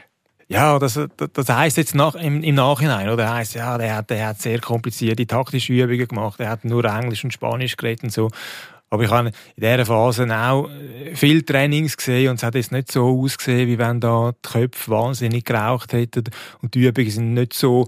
[0.48, 1.00] Ja, das,
[1.32, 3.32] das heisst jetzt nach, im, im Nachhinein, oder?
[3.32, 7.24] Heisst, ja, der hat, der hat sehr komplizierte taktische Übungen gemacht, er hat nur Englisch
[7.24, 8.30] und Spanisch geredet und so.
[8.94, 10.70] Aber ich habe in dieser Phase auch
[11.14, 14.90] viele Trainings gesehen und es hat jetzt nicht so ausgesehen, wie wenn da die Köpfe
[14.90, 16.24] wahnsinnig geraucht hätten
[16.62, 17.86] und die Übungen sind nicht so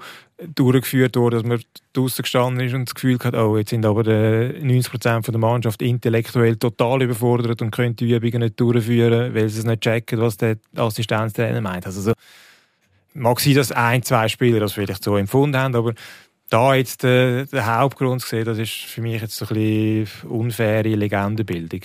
[0.54, 1.60] durchgeführt worden, dass man
[1.92, 5.80] draußen gestanden ist und das Gefühl hat, oh, jetzt sind aber 90% von der Mannschaft
[5.80, 10.36] intellektuell total überfordert und können die Übungen nicht durchführen, weil sie es nicht checken, was
[10.36, 11.86] der Assistenztrainer meint.
[11.86, 12.12] Also,
[13.14, 15.94] mag sein, dass ein, zwei Spieler das vielleicht so empfunden haben, aber
[16.50, 19.54] da jetzt der, äh, der Hauptgrund zu sehen, das ist für mich jetzt so ein
[19.54, 21.80] bisschen unfaire Legendenbildung.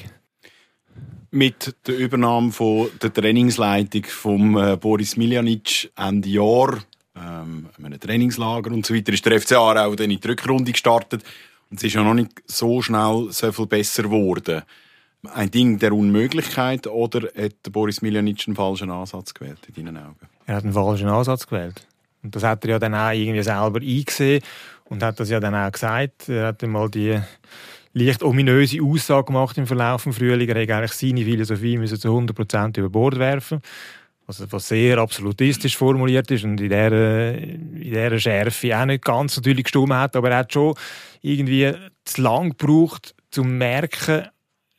[1.31, 6.79] Mit der Übernahme von der Trainingsleitung von äh, Boris Miljanic Ende Jahr,
[7.15, 11.23] ähm, einem Trainingslager und so weiter, ist der FC Aarau dann in die Rückrunde gestartet
[11.69, 14.63] und es ist ja noch nicht so schnell so viel besser geworden.
[15.33, 20.27] Ein Ding der Unmöglichkeit oder hat Boris Miljanic einen falschen Ansatz gewählt in deinen Augen?
[20.47, 21.87] Er hat einen falschen Ansatz gewählt.
[22.23, 24.43] Und das hat er ja dann auch irgendwie selber eingesehen
[24.85, 26.29] und hat das ja dann auch gesagt.
[26.29, 27.19] Er hat dann mal die
[27.93, 30.47] leicht ominöse Aussage gemacht im Verlauf des Frühling.
[30.49, 33.61] Er hätte eigentlich seine Philosophie müssen zu 100% über Bord werfen
[34.31, 39.35] also was sehr absolutistisch formuliert ist und in dieser, in dieser Schärfe auch nicht ganz
[39.35, 40.75] natürlich gestimmt hat, aber er hat schon
[41.21, 41.73] irgendwie
[42.05, 44.27] zu lang gebraucht, um zu merken,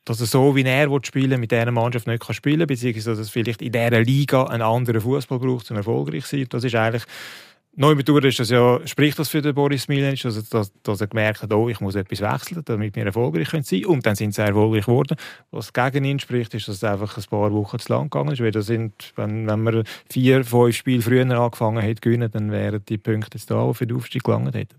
[0.04, 3.18] dass er so, wie er spielen mit dieser Mannschaft nicht kann spielen kann, beziehungsweise dass
[3.18, 6.46] es vielleicht in dieser Liga einen anderen Fußball braucht, um erfolgreich zu sein.
[6.48, 7.04] Das ist eigentlich
[7.74, 11.06] Neu mit ist das ja, spricht das für den Boris Milanic, also dass, dass er
[11.06, 13.86] gemerkt hat, oh, ich muss etwas wechseln, damit wir erfolgreich sein können.
[13.86, 15.16] Und dann sind sie erfolgreich geworden.
[15.50, 18.42] Was gegen ihn spricht, ist, dass es einfach ein paar Wochen zu lang gegangen ist.
[18.42, 22.84] Weil das sind, wenn, wenn man vier, fünf Spiele früher angefangen hätte gewinnen, dann wären
[22.86, 24.76] die Punkte jetzt da, die für den Aufstieg gelangt hätten.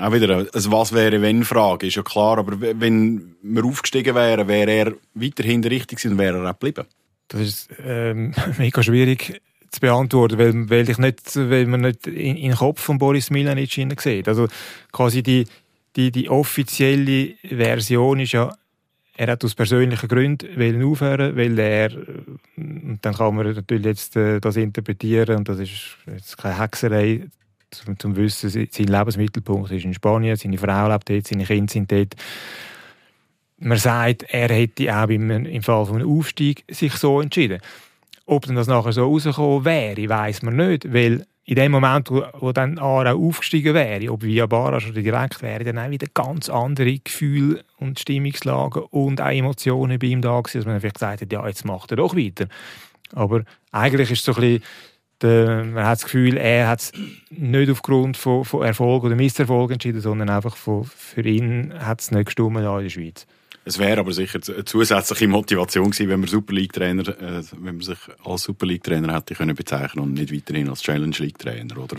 [0.00, 4.46] Auch wieder eine Was wäre wenn Frage, ist ja klar, aber wenn wir aufgestiegen wären,
[4.48, 6.86] wäre er weiterhin richtig und wäre er auch geblieben.
[7.28, 12.36] Das ist ähm, mega schwierig zu beantworten, weil, weil, ich nicht, weil man nicht in,
[12.36, 14.28] in den Kopf von Boris Milanic sieht.
[14.28, 14.48] Also
[14.92, 15.46] quasi die,
[15.96, 18.54] die, die offizielle Version ist ja,
[19.16, 21.90] er hat aus persönlichen Gründen aufhören, weil er,
[22.56, 27.26] und dann kann man natürlich jetzt äh, das interpretieren, und das ist jetzt keine Hexerei,
[27.70, 31.90] zum, zum Wissen, sein Lebensmittelpunkt ist in Spanien, seine Frau lebt dort, seine Kinder sind
[31.90, 32.14] dort.
[33.58, 37.60] Man sagt, er hätte auch im, Fall von einem Aufstieg sich so entschieden.
[38.26, 42.22] Ob denn das nachher so rausgekommen wäre, weiß man nicht, weil in dem Moment, wo,
[42.40, 46.50] wo dann Aarau aufgestiegen wäre, ob via Barrage oder direkt, wäre dann auch wieder ganz
[46.50, 51.22] andere Gefühle und Stimmungslagen und auch Emotionen bei ihm da gewesen, dass man vielleicht gesagt
[51.22, 52.48] hat, ja, jetzt macht er doch weiter.
[53.14, 54.62] Aber eigentlich ist es so ein bisschen
[55.22, 56.92] der, man hat das Gefühl, er hat es
[57.30, 62.10] nicht aufgrund von, von Erfolg oder Misserfolg entschieden, sondern einfach von, für ihn hat es
[62.10, 63.26] nicht gestimmt in der Schweiz.
[63.64, 67.76] Es wäre aber sicher eine zusätzliche Motivation gewesen, wenn man Super League Trainer, äh, wenn
[67.76, 71.38] man sich als Super League Trainer hätte können bezeichnen und nicht weiterhin als Challenge League
[71.38, 71.96] Trainer, oder?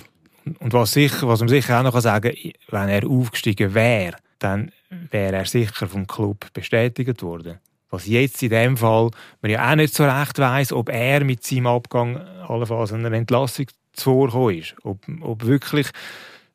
[0.59, 4.71] Und was, sicher, was man sicher auch noch sagen kann, wenn er aufgestiegen wäre, dann
[5.11, 7.59] wäre er sicher vom Club bestätigt worden.
[7.89, 9.09] Was jetzt in dem Fall
[9.41, 13.67] man ja auch nicht so recht weiß, ob er mit seinem Abgang allenfalls einer Entlassung
[13.93, 14.75] zuvorgekommen ist.
[14.83, 15.87] Ob, ob wirklich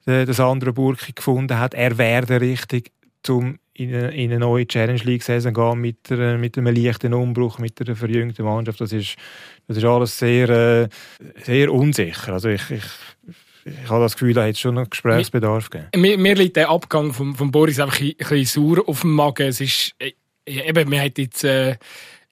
[0.06, 2.90] äh, das andere Burki gefunden hat, er wäre der Richtige,
[3.28, 7.58] um in eine, in eine neue Challenge League-Saison gehen mit, der, mit einem leichten Umbruch,
[7.58, 8.80] mit einer verjüngten Mannschaft.
[8.80, 9.16] Das ist,
[9.66, 10.88] das ist alles sehr, äh,
[11.42, 12.34] sehr unsicher.
[12.34, 12.84] Also ich, ich
[13.66, 15.88] ich habe das Gefühl, da hätte es schon einen Gesprächsbedarf gegeben.
[15.96, 19.48] Mir, mir liegt der Abgang von, von Boris einfach ein bisschen sauer auf dem Magen.
[19.48, 19.94] Es ist,
[20.46, 21.76] äh, eben, wir haben jetzt äh,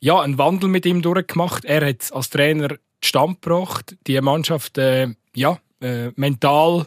[0.00, 1.64] ja, einen Wandel mit ihm durchgemacht.
[1.64, 6.86] Er hat als Trainer Stand gebracht, die Mannschaft äh, ja, äh, mental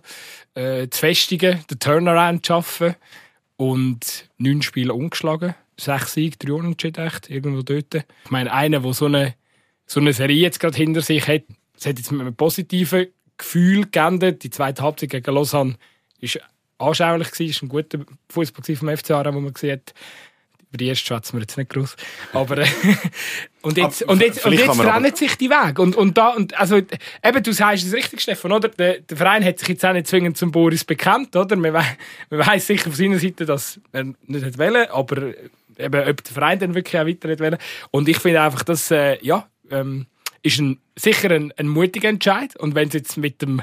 [0.53, 2.95] äh, zu festigen, den Turnaround zu schaffen
[3.57, 5.55] und neun Spiele ungeschlagen.
[5.77, 7.95] Sechs Siege, drei Unentschieden, echt, irgendwo dort.
[7.95, 9.35] Ich meine, einer, der so eine,
[9.85, 13.07] so eine Serie jetzt gerade hinter sich hat, das hat jetzt mit einem positiven
[13.37, 14.43] Gefühl geendet.
[14.43, 15.75] Die zweite Halbzeit gegen Lausanne
[16.21, 19.93] war anschaulich, war ein guter Fußball vom FC Aarau, wo man gesehen hat,
[20.75, 21.95] über die erste schätzen wir jetzt nicht groß.
[22.33, 22.67] Aber, äh,
[23.61, 25.81] und jetzt, und jetzt, und jetzt trennen sich die Wege.
[25.81, 28.69] Und, und da, und, also, eben, du sagst es richtig, Stefan, oder?
[28.69, 31.55] Der, der Verein hat sich jetzt auch nicht zwingend zum Boris bekannt, oder?
[31.55, 31.83] Man, we
[32.29, 35.33] man weiss sicher auf seiner Seite, dass er nicht hat wollen, aber
[35.77, 37.57] eben, ob der Verein dann wirklich auch weiter wollen.
[37.91, 40.07] Und ich finde einfach, dass, äh, ja, ähm,
[40.43, 42.55] ist ein, sicher ein, ein mutiger Entscheid.
[42.57, 43.61] Und wenn es jetzt mit dem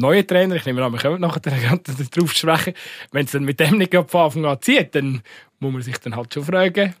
[0.00, 2.74] neuen Trainer, ich nehme an, wir kommen nachher darauf zu sprechen,
[3.12, 5.22] wenn es dann mit dem nicht von Anfang an zieht, dann
[5.58, 6.94] muss man sich dann halt schon fragen,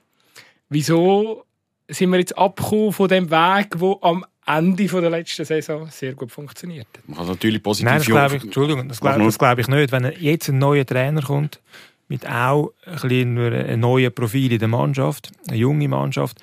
[0.68, 1.44] wieso
[1.88, 6.32] sind wir jetzt abgekommen von dem Weg, der am Ende der letzten Saison sehr gut
[6.32, 6.88] funktioniert.
[7.06, 9.92] Man kann natürlich positiv Nein, das glaube ich, Entschuldigung, das glaube, das glaube ich nicht.
[9.92, 11.60] Wenn jetzt ein neuer Trainer kommt,
[12.08, 16.40] mit auch ein, ein neues Profil in der Mannschaft, eine junge Mannschaft,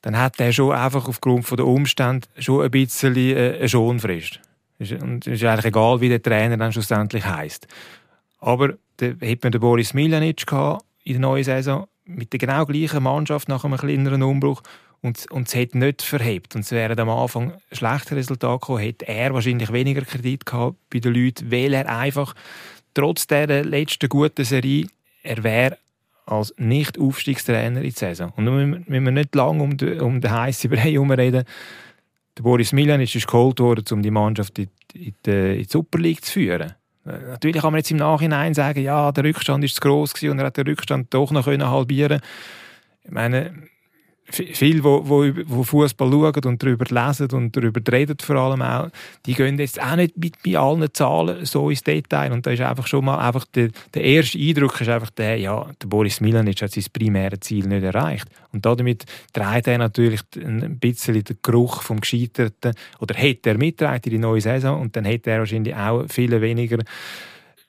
[0.00, 4.40] dann hat er schon einfach aufgrund der Umstände schon ein bisschen äh, eine Schonfrist.
[4.78, 7.66] Es ist eigentlich egal, wie der Trainer dann schlussendlich heisst.
[8.38, 10.44] Aber da hat man den Boris Miljanic
[11.04, 14.62] in der neuen Saison mit der genau gleichen Mannschaft nach einem kleineren Umbruch
[15.02, 16.54] und, und es hat nicht verhebt.
[16.54, 20.98] Und es wären am Anfang schlechte Resultate gekommen, hätte er wahrscheinlich weniger Kredit gehabt bei
[20.98, 22.34] den Leuten, weil er einfach
[22.94, 24.86] trotz der letzten guten Serie,
[25.22, 25.78] er wäre
[26.26, 28.32] als Nicht-Aufstiegstrainer in die Saison.
[28.36, 31.44] Und nun müssen wir nicht lange um den, um den heißen Brei herumreden.
[32.36, 35.98] Der Boris Milan ist geholt worden, um die Mannschaft in, in, die, in die Super
[35.98, 36.74] League zu führen.
[37.04, 40.46] Natürlich kann man jetzt im Nachhinein sagen, ja, der Rückstand ist zu groß und er
[40.46, 42.20] hat den Rückstand doch noch halbieren
[43.04, 43.52] Ich meine,
[44.28, 48.88] viele, wo, wo, wo Fußball schauen und darüber lesen und darüber reden vor allem auch,
[49.24, 52.32] die gehen jetzt auch nicht mit, bei allen Zahlen so ins Detail.
[52.32, 55.70] Und da ist einfach schon mal einfach der, der erste Eindruck ist einfach der, ja,
[55.80, 58.26] der Boris Milanic hat sein primäres Ziel nicht erreicht.
[58.52, 64.02] Und damit trägt er natürlich ein bisschen den Geruch vom Gescheiterten oder hätte er mitgetragen
[64.04, 64.80] in die neue Saison.
[64.80, 66.78] Und dann hätte er wahrscheinlich auch viel weniger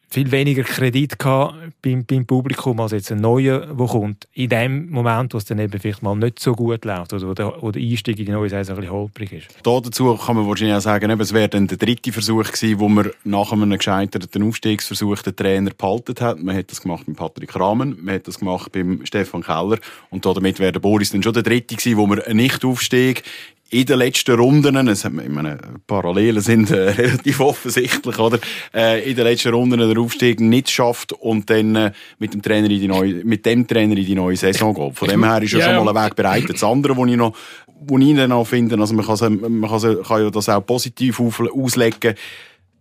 [0.09, 4.27] viel weniger Kredit gehabt beim, beim Publikum als jetzt ein neuer, der kommt.
[4.33, 7.33] In dem Moment, wo es dann eben vielleicht mal nicht so gut läuft oder wo
[7.33, 9.47] der, wo der Einstieg in die neue Saison ein bisschen holprig ist.
[9.63, 12.87] Da dazu kann man wahrscheinlich auch sagen, es wäre dann der dritte Versuch gewesen, wo
[12.87, 16.41] man nach einem gescheiterten Aufstiegsversuch den Trainer behalten hat.
[16.41, 19.77] Man hat das gemacht mit Patrick Rahmen, man hat das gemacht beim Stefan Keller
[20.09, 23.23] und damit wäre der Boris dann schon der dritte gewesen, wo man einen Nicht-Aufstieg
[23.69, 28.39] in den letzten Runden, es, ich meine, Parallelen sind äh, relativ offensichtlich, oder?
[28.73, 32.69] Äh, in den letzten Runden den Aufstieg nicht schafft und dann äh, mit dem Trainer
[32.69, 34.97] in die neue, mit dem Trainer in die neue Saison geht.
[34.97, 36.53] Von dem her ist ja schon mal ein Weg bereitet.
[36.53, 37.36] Das andere, wo ich noch,
[37.80, 41.19] wo ich dann auch finde, also man kann, man kann, kann ja das auch positiv
[41.19, 42.15] auslegen.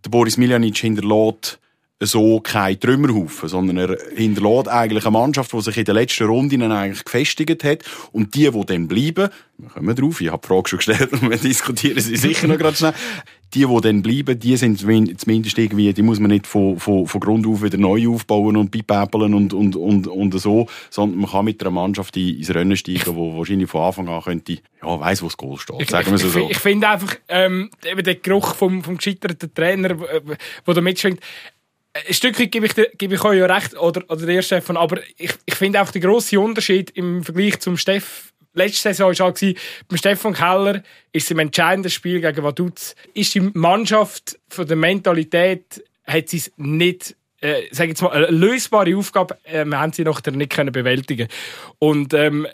[0.05, 1.59] Der Boris Miljanic hinterlässt
[1.99, 6.71] so kein Trümmerhaufen, sondern er hinterlässt eigentlich eine Mannschaft, die sich in den letzten Runden
[6.71, 7.83] eigentlich gefestigt hat.
[8.11, 11.29] Und die, die dann bleiben, wir kommen drauf, ich habe die Frage schon gestellt und
[11.29, 12.93] wir diskutieren sie sicher noch gerade schnell.
[13.53, 17.21] Die, die dann bleiben, die sind zumindest irgendwie, die muss man nicht von, von, von
[17.21, 21.45] Grund auf wieder neu aufbauen und beipäppeln und, und, und, und so, sondern man kann
[21.45, 25.27] mit einer Mannschaft ins Rennen steigen, die wahrscheinlich von Anfang an könnte, ja, weiss, wo
[25.27, 26.39] das Goal steht, sagen wir es so.
[26.39, 31.21] Ich, ich finde einfach, ähm, eben der Geruch vom, vom gescheiterten Trainer, der da mitschwingt,
[32.07, 34.99] ein Stück weit gebe ich, gebe ich euch ja recht, oder, oder der Stefan, aber
[35.17, 39.57] ich, ich finde auch der grosse Unterschied im Vergleich zum Steff letzte Saison war halt,
[39.87, 40.83] beim Stefan Keller
[41.13, 46.51] ist im entscheidenden Spiel gegen Vaduz, ist die Mannschaft von der Mentalität, hat sie es
[46.57, 51.27] nicht äh, sag jetzt mal, eine lösbare Aufgabe äh, haben sie noch nicht können bewältigen.
[51.77, 52.47] Und ähm,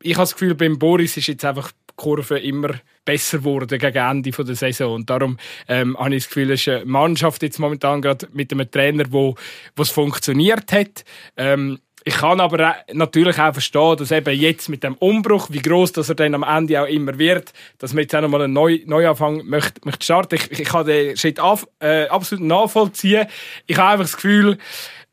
[0.00, 2.70] ich habe das Gefühl, beim Boris ist jetzt einfach Kurve immer
[3.04, 4.94] besser geworden gegen Ende der Saison.
[4.94, 8.52] Und darum ähm, habe ich das Gefühl, es ist eine Mannschaft jetzt momentan gerade mit
[8.52, 9.34] einem Trainer, wo
[9.76, 11.04] es funktioniert hat.
[11.36, 15.92] Ähm, ich kann aber natürlich auch verstehen, dass eben jetzt mit dem Umbruch, wie groß
[15.92, 18.80] dass er dann am Ende auch immer wird, dass man jetzt auch nochmal einen Neu
[18.86, 20.34] Neuanfang möchte, möchte starten.
[20.34, 21.38] Ich, ich kann den Schritt
[21.78, 23.26] äh, absolut nachvollziehen.
[23.66, 24.58] Ich habe einfach das Gefühl,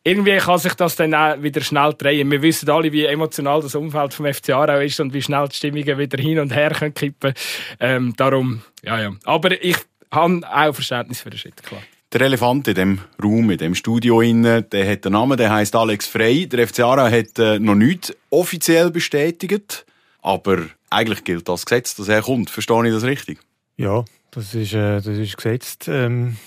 [0.04, 2.32] irgendwie kann sich das dann auch wieder schnell drehen.
[2.32, 5.56] Wir wissen alle, wie emotional das Umfeld vom FC Aarau ist und wie schnell die
[5.56, 7.34] Stimmungen wieder hin und her können kippen.
[7.80, 9.12] Ähm, darum, ja, ja.
[9.26, 9.78] Aber ich
[10.12, 11.82] habe auch Verständnis für den Schritt, klar.
[12.12, 15.76] Der Elefant in dem Raum, in dem Studio innen, der hat einen Namen, der heißt
[15.76, 16.48] Alex Frey.
[16.48, 19.86] Der FC Aarau hat äh, noch nichts offiziell bestätigt,
[20.24, 22.50] aber eigentlich gilt das Gesetz, dass er kommt.
[22.50, 23.40] Verstehe ich das richtig?
[23.78, 25.88] Ja, das ist, äh, das ist gesetzt.
[25.88, 26.38] Ähm,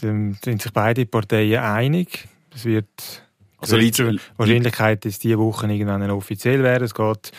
[0.00, 2.28] sind sich beide Parteien einig.
[2.54, 3.22] Es wird
[3.58, 6.84] also die Wahrscheinlichkeit, dass diese Woche irgendwann offiziell wäre.
[6.84, 7.32] Es geht,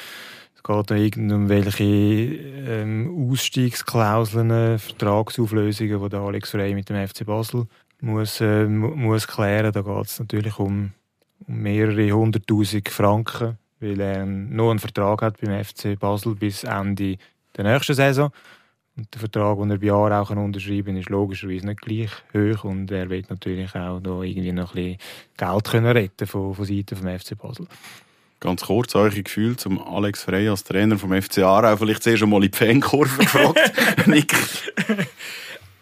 [0.56, 7.65] es geht um welche ähm, Ausstiegsklauseln, Vertragsauflösungen, die Alex Frey mit dem FC Basel
[8.02, 9.71] muss, äh, muss klären.
[9.71, 10.91] Da geht es natürlich um,
[11.47, 17.17] um mehrere hunderttausend Franken, weil er nur einen Vertrag hat beim FC Basel bis Ende
[17.56, 18.32] der nächsten Saison.
[19.02, 22.66] Und der Vertrag, den er bei Jahren auch unterschreiben kann, ist logischerweise nicht gleich hoch.
[22.66, 24.98] Und er will natürlich auch da irgendwie noch ein bisschen
[25.38, 27.68] Geld können retten von, von Seiten vom FC Basel.
[28.40, 31.78] Ganz kurz, eure Gefühl zum Alex Frey als Trainer vom FC Aarau.
[31.78, 33.60] Vielleicht zuerst einmal in die Fankurve gefragt.
[34.06, 34.36] Nick.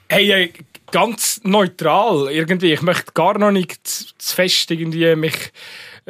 [0.08, 0.54] Hey, äh,
[0.90, 2.72] ganz neutral irgendwie.
[2.72, 5.52] Ich möchte gar noch nicht zu fest irgendwie mich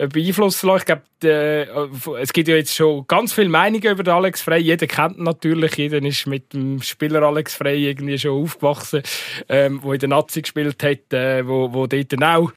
[0.08, 0.80] beeinflussen lassen.
[0.80, 4.62] Ich glaube, äh, es gibt ja jetzt schon ganz viele Meinungen über Alex Frey.
[4.62, 5.76] Jeder kennt ihn natürlich.
[5.76, 9.04] Jeder ist mit dem Spieler Alex Frey irgendwie schon aufgewachsen,
[9.50, 12.52] ähm, wo in der Nazi gespielt hat, äh, wo, wo dort auch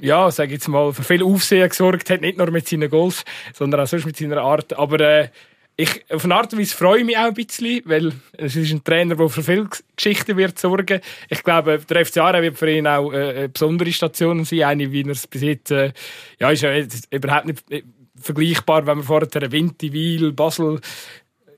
[0.00, 3.80] ja, sage jetzt mal, für viel Aufsehen gesorgt hat, nicht nur mit seinen Goals, sondern
[3.80, 4.78] auch sonst mit seiner Art.
[4.78, 5.28] Aber äh,
[5.80, 8.72] ich, auf eine Art und Weise freue ich mich auch ein bisschen, weil es ist
[8.72, 11.00] ein Trainer, der für viele Geschichten wird sorgen.
[11.28, 14.90] Ich glaube, der FC Aarau wird für ihn auch äh, eine besondere Station sein, eine,
[14.90, 15.92] wie er es bis jetzt, äh,
[16.40, 16.72] ja, ist ja
[17.10, 17.62] überhaupt nicht
[18.20, 20.80] vergleichbar, wenn man vorher Winti, Wiel, Basel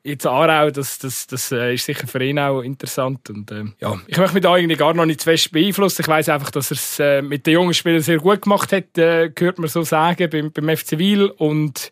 [0.02, 3.30] jetzt Aarau, das, das, das äh, ist sicher für ihn auch interessant.
[3.30, 6.02] Und, äh, ja, ich möchte mich da eigentlich gar noch nicht zu fest beeinflussen.
[6.02, 8.96] Ich weiß einfach, dass er es äh, mit den jungen Spielern sehr gut gemacht hat,
[8.98, 11.26] äh, hört man so sagen, beim, beim FC Wil.
[11.26, 11.90] Und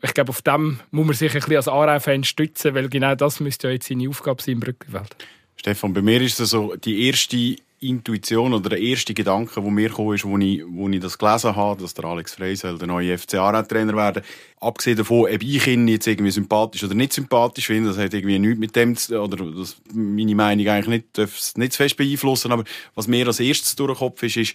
[0.00, 3.40] ich glaube, auf dem muss man sich ein bisschen als Aarau-Fan stützen, weil genau das
[3.40, 5.16] müsste ja jetzt seine Aufgabe sein im Brückenfeld.
[5.56, 9.90] Stefan, bei mir ist es so die erste Intuition oder der erste Gedanke, der mir
[9.90, 12.86] kam, ist, wo ich, wo ich das gelesen habe, dass der Alex Frey soll der
[12.86, 14.22] neue FCA-Trainer werden.
[14.60, 18.38] Abgesehen davon, ob ich ihn jetzt irgendwie sympathisch oder nicht sympathisch finde, das hat irgendwie
[18.38, 22.64] nichts mit dem zu, oder das, meine Meinung eigentlich nicht, nicht zu fest beeinflussen, aber
[22.94, 24.54] was mir als erstes durch den Kopf ist, ist,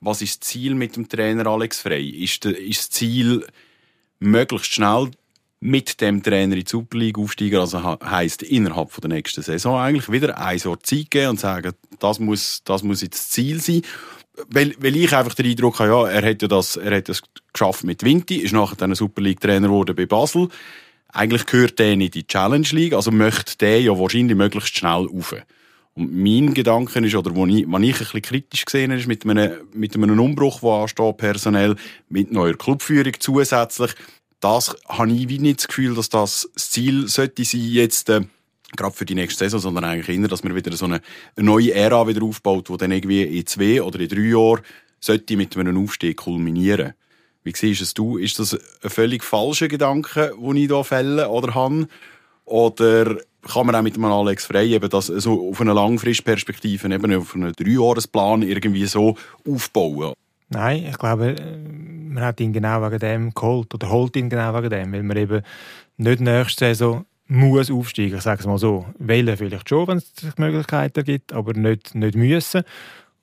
[0.00, 2.08] was ist das Ziel mit dem Trainer Alex Frey?
[2.08, 3.46] Ist, der, ist das Ziel,
[4.18, 5.10] möglichst schnell
[5.60, 7.58] mit dem Trainer in die Super League aufsteigen.
[7.58, 11.72] Also heisst, innerhalb von der nächsten Saison eigentlich wieder ein Jahr Zeit geben und sagen,
[12.00, 13.82] das muss, das muss jetzt das Ziel sein.
[14.48, 17.22] Weil, weil ich einfach den Eindruck habe, ja, er hätte das, er hat das
[17.52, 20.48] geschafft mit Vinti, ist nachher dann Super League Trainer geworden bei Basel.
[21.08, 25.06] Eigentlich gehört der nicht in die Challenge League, also möchte der ja wahrscheinlich möglichst schnell
[25.06, 25.34] rauf.
[25.94, 29.06] Und mein Gedanke ist, oder wo ich, was ich ein bisschen kritisch gesehen habe, ist
[29.06, 31.76] mit einem, mit einem Umbruch, der ansteht, personell,
[32.08, 33.94] mit neuer Clubführung zusätzlich,
[34.40, 38.22] das habe ich wie nicht das Gefühl, dass das das Ziel sollte sein, jetzt, äh,
[38.76, 41.00] gerade für die nächste Saison, sondern eigentlich eher, dass man wieder so eine,
[41.36, 44.62] neue Ära wieder aufbaut, die dann irgendwie in zwei oder in drei Jahren
[45.00, 46.94] sollte mit einem Aufstieg kulminieren.
[47.42, 48.16] Wie siehst es du?
[48.18, 51.88] Ist das ein völlig falscher Gedanke, den ich hier fälle oder habe?
[52.46, 53.18] Oder
[53.52, 57.34] kann man auch mit dem Alex Frey eben das so auf eine Langfristperspektive, eben auf
[57.34, 59.16] einen Dreijahresplan irgendwie so
[59.48, 60.14] aufbauen?
[60.48, 61.36] Nein, ich glaube,
[62.08, 65.16] man hat ihn genau wegen dem geholt oder holt ihn genau wegen dem, weil man
[65.16, 65.42] eben
[65.96, 68.86] nicht nächste Saison muss aufsteigen, ich sage es mal so.
[68.98, 72.62] Wählen vielleicht schon, wenn es Möglichkeiten gibt, aber nicht, nicht müssen.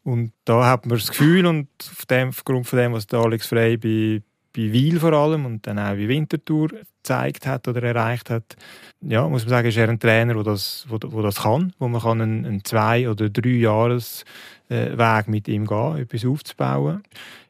[0.04, 3.48] Und da hat man das Gefühl, und auf dem, aufgrund von dem, was der Alex
[3.48, 4.24] Frey bei,
[4.54, 8.56] bei Wiel vor allem und dann auch bei Winterthur gezeigt hat oder erreicht hat,
[9.02, 11.88] ja, muss man sagen, ist er ein Trainer, der das, wo, wo das kann, wo
[11.88, 14.26] man kann einen, einen zwei- oder drei Jahres
[14.70, 17.04] äh, Weg mit ihm gehen, etwas aufzubauen.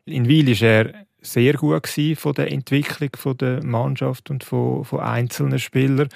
[0.05, 5.59] In Wiel ist er sehr gut von der Entwicklung der Mannschaft und von, von einzelnen
[5.59, 6.09] Spielern.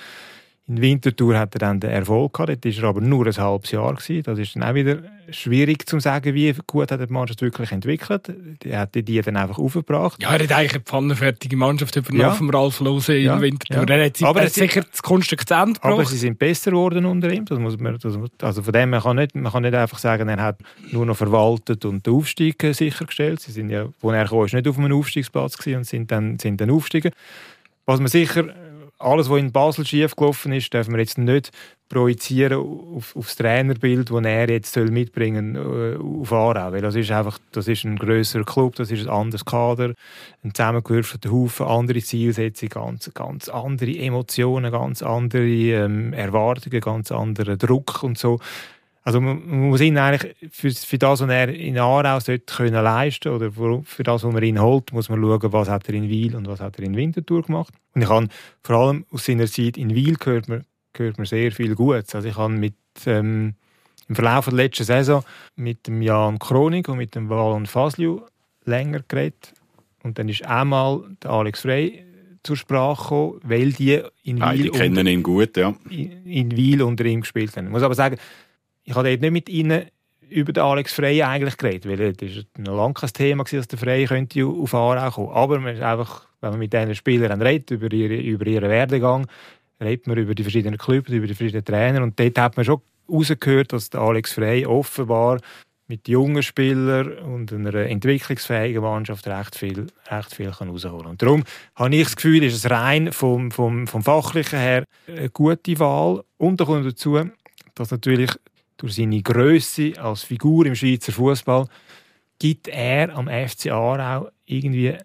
[0.67, 3.69] In Winterthur hat er dann den Erfolg gehabt, dort war er aber nur ein halbes
[3.69, 3.93] Jahr.
[3.93, 4.23] Gewesen.
[4.23, 4.97] Das ist dann auch wieder
[5.29, 8.33] schwierig zu sagen, wie gut hat die Mannschaft wirklich entwickelt.
[8.63, 10.23] Er hat die dann einfach aufgebracht.
[10.23, 12.31] Ja, er hat eigentlich eine pfannenfertige Mannschaft übernommen ja.
[12.31, 13.39] vom Ralf Lose in ja.
[13.39, 13.87] Winterthur.
[13.87, 13.95] Ja.
[13.95, 15.93] Er hat, aber er hat sicher das Kunststück zu Ende gebracht.
[15.93, 17.45] Aber sie sind besser geworden unter ihm.
[17.45, 20.27] Das muss man, das, also von dem man kann, nicht, man kann nicht einfach sagen,
[20.29, 20.57] er hat
[20.91, 23.39] nur noch verwaltet und den Aufstieg sichergestellt.
[23.39, 26.39] Sie sind ja, wo er kam, ist nicht auf einem Aufstiegsplatz gewesen und sind dann,
[26.39, 27.11] sind dann aufgestiegen.
[27.85, 28.45] Was man sicher
[28.97, 31.51] alles, was in Basel schief gelaufen ist, dürfen wir jetzt nicht
[31.87, 36.71] projizieren auf, auf das Trainerbild, das er jetzt soll mitbringen soll äh, auf Aarau.
[36.71, 39.93] Weil das ist einfach, das ist ein grösserer Club, das ist ein anderes Kader,
[40.43, 47.57] ein zusammengewürfelter Haufen, andere Zielsetzungen, ganz, ganz andere Emotionen, ganz andere ähm, Erwartungen, ganz anderer
[47.57, 48.39] Druck und so.
[49.05, 52.83] Also man, man muss ihn eigentlich für, für das, was er in Aarau sollte können
[52.83, 55.93] leisten oder für, für das, was man ihn holt, muss man schauen, was hat er
[55.93, 57.71] in Wiel und was hat er in Winterthur gemacht.
[57.93, 58.27] Und ich habe
[58.63, 62.15] vor allem aus seiner Zeit in Wiel gehört man, gehört man sehr viel Gutes.
[62.15, 62.73] Also ich habe mit
[63.05, 63.53] ähm,
[64.07, 65.23] im Verlauf der letzten Saison
[65.55, 68.21] mit dem Jan Kronig und mit dem Valon Fasliu
[68.65, 69.53] länger geredet.
[70.01, 72.03] Und dann ist einmal der Alex Frey
[72.43, 75.73] zur Sprache gekommen, weil die in Wiel, ah, die kennen unter, ihn gut, ja.
[75.89, 77.65] in, in Wiel unter ihm gespielt haben.
[77.65, 78.17] Ich muss aber sagen,
[78.85, 79.87] ich habe dort nicht mit ihnen
[80.29, 84.05] über den Alex Frey eigentlich geredet, weil es war lang kein Thema, dass der Frey
[84.05, 85.33] könnte auf Aarau kommen.
[85.33, 89.27] Aber man ist einfach, wenn man mit diesen Spielern redet, über, ihre, über ihren Werdegang,
[89.81, 92.81] redet man über die verschiedenen Clubs, über die verschiedenen Trainer und dort hat man schon
[93.09, 95.39] rausgehört, dass der Alex Frey offenbar
[95.87, 101.05] mit jungen Spielern und einer entwicklungsfähigen Mannschaft recht viel, recht viel kann kann.
[101.05, 101.43] Und darum
[101.75, 106.23] habe ich das Gefühl, ist es rein vom, vom, vom Fachlichen her eine gute Wahl.
[106.37, 107.19] Und da kommt dazu,
[107.75, 108.31] dass natürlich
[108.77, 111.67] durch seine Größe als Figur im Schweizer Fußball
[112.39, 114.95] gibt er am FC Aarau irgendwie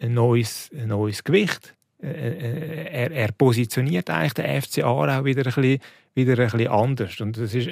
[0.00, 1.74] ein neues, ein neues Gewicht.
[2.02, 5.78] Äh, äh, er, er, positioniert eigentlich den FC Aarau wieder ein bisschen,
[6.14, 7.20] wieder ein bisschen anders.
[7.20, 7.68] Und das, ist,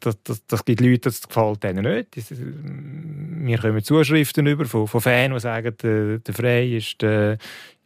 [0.00, 2.16] das, das, das gibt Leute, das gefällt denen nicht.
[2.16, 7.38] Das, wir kommen Zuschriften über von, von Fans, die sagen, der, der Frey ist der,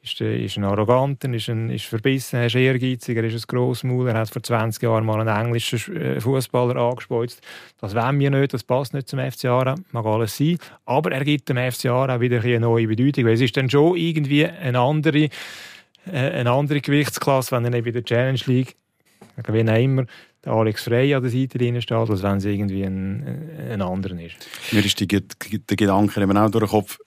[0.08, 4.08] ist, äh, ist ein Arroganter, ist, ein, ist verbissen, ist ehrgeizig, er ist ein Grossmaul,
[4.08, 7.40] er hat vor 20 Jahren mal einen englischen äh, Fußballer angespeuzt.
[7.80, 10.58] Das wollen wir nicht, das passt nicht zum FC Aarau, mag alles sein.
[10.86, 13.96] Aber er gibt dem FC Aarau wieder eine neue Bedeutung, weil es ist dann schon
[13.96, 15.30] irgendwie eine andere, äh,
[16.10, 18.76] eine andere Gewichtsklasse, wenn er nicht in der Challenge League,
[19.46, 20.04] wie auch immer,
[20.44, 24.18] der Alex Frey an der Seite drin steht, als wenn es irgendwie ein, ein anderer
[24.20, 24.36] ist.
[24.72, 26.98] Mir ist der Gedanke eben auch durch den Kopf,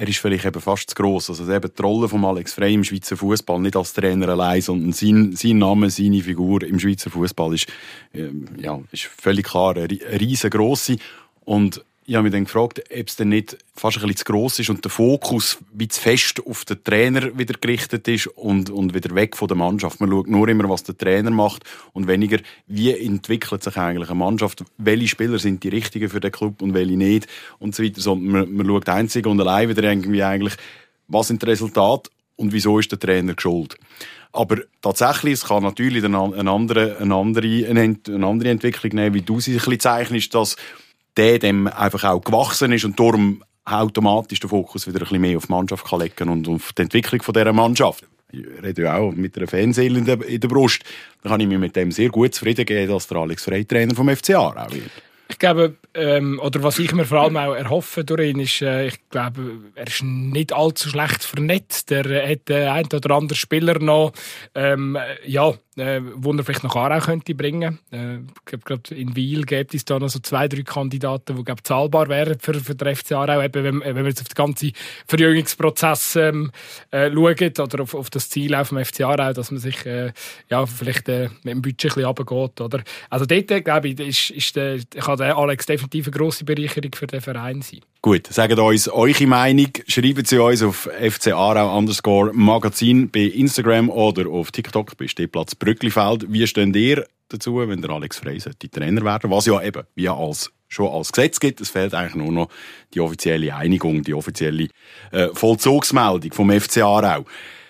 [0.00, 1.28] er ist vielleicht eben fast zu gross.
[1.28, 4.92] Also eben die Rolle von Alex Frey im Schweizer Fußball nicht als Trainer allein, sondern
[4.92, 7.66] sein, sein Name, seine Figur im Schweizer Fußball ist,
[8.14, 10.96] äh, ja, ist völlig klar eine riesengroße.
[11.44, 14.58] Und ich habe mich dann gefragt, ob es denn nicht fast ein bisschen zu gross
[14.58, 18.94] ist und der Fokus wie zu fest auf den Trainer wieder gerichtet ist und, und
[18.94, 20.00] wieder weg von der Mannschaft.
[20.00, 24.18] Man schaut nur immer, was der Trainer macht und weniger, wie entwickelt sich eigentlich eine
[24.18, 27.28] Mannschaft, welche Spieler sind die richtigen für den Club und welche nicht
[27.58, 28.00] und so weiter.
[28.00, 30.54] Sondern man, man schaut einzig und allein wieder irgendwie eigentlich,
[31.06, 33.76] was sind die Resultate und wieso ist der Trainer geschuld.
[34.32, 39.40] Aber tatsächlich, es kann natürlich eine andere, eine andere, eine andere Entwicklung nehmen, wie du
[39.40, 40.56] sie ein bisschen zeichnest, dass
[41.16, 45.36] der dem einfach auch gewachsen ist und darum automatisch den Fokus wieder ein bisschen mehr
[45.36, 48.04] auf die Mannschaft kann legen und auf die Entwicklung von dieser Mannschaft.
[48.32, 50.84] Ich rede ja auch mit einer Fanseele in der, Brust.
[51.22, 53.94] Da kann ich mich mit dem sehr gut zufrieden geben, dass der Alex Frey Trainer
[53.94, 54.90] vom FCA auch wird.
[55.30, 58.88] Ich glaube, ähm, oder was ich mir vor allem auch erhoffe durch ihn, ist, äh,
[58.88, 61.92] ich glaube, er ist nicht allzu schlecht vernetzt.
[61.92, 64.12] Er hat äh, ein oder andere Spieler noch,
[64.56, 67.78] ähm, ja, äh, wo er vielleicht noch Aarau könnte bringen.
[67.92, 71.62] Äh, ich glaube, in Wiel gibt es da noch so zwei, drei Kandidaten, die glaube
[71.62, 74.72] zahlbar wären für, für den FC Aarau, eben, wenn, wenn man jetzt auf den ganzen
[75.06, 76.50] Verjüngungsprozess ähm,
[76.90, 80.12] äh, schaut oder auf, auf das Ziel auf dem FC Aarau, dass man sich äh,
[80.48, 82.60] ja, vielleicht äh, mit dem Budget ein bisschen runtergeht.
[82.60, 82.82] Oder?
[83.08, 86.90] Also dort, äh, glaube ich, ist, ist der, kann der Alex definitiv eine grosse Bereicherung
[86.94, 87.80] für den Verein sein.
[88.02, 89.68] Gut, sagt uns eure Meinung.
[89.86, 95.54] Schreiben Sie uns auf FC Aarau underscore Magazin bei Instagram oder auf TikTok bei Stehplatz
[95.60, 96.32] Brücklifeld.
[96.32, 100.08] Wie steht ihr dazu, wenn der Alex Frey die Trainer werden Was ja eben wie
[100.08, 101.60] als, schon als Gesetz gibt.
[101.60, 102.48] Es fehlt eigentlich nur noch
[102.92, 104.68] die offizielle Einigung, die offizielle
[105.12, 107.24] äh, Vollzugsmeldung vom FC Aarau.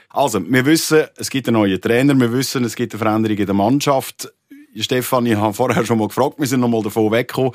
[0.08, 3.46] Also, wir wissen, es gibt einen neuen Trainer, wir wissen, es gibt eine Veränderung in
[3.46, 4.32] der Mannschaft.
[4.76, 7.52] Stefan, ich habe vorher schon mal gefragt, wir sind noch mal davon weggekommen.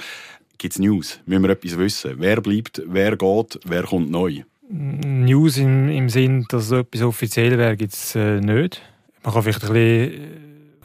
[0.58, 1.20] Gibt es News?
[1.26, 2.16] Müssen wir etwas wissen?
[2.18, 4.44] Wer bleibt, wer geht, wer kommt neu?
[4.70, 8.82] News im, im Sinn, dass so etwas offiziell wäre, gibt es äh, nicht.
[9.26, 10.14] Man kann vielleicht ein bisschen,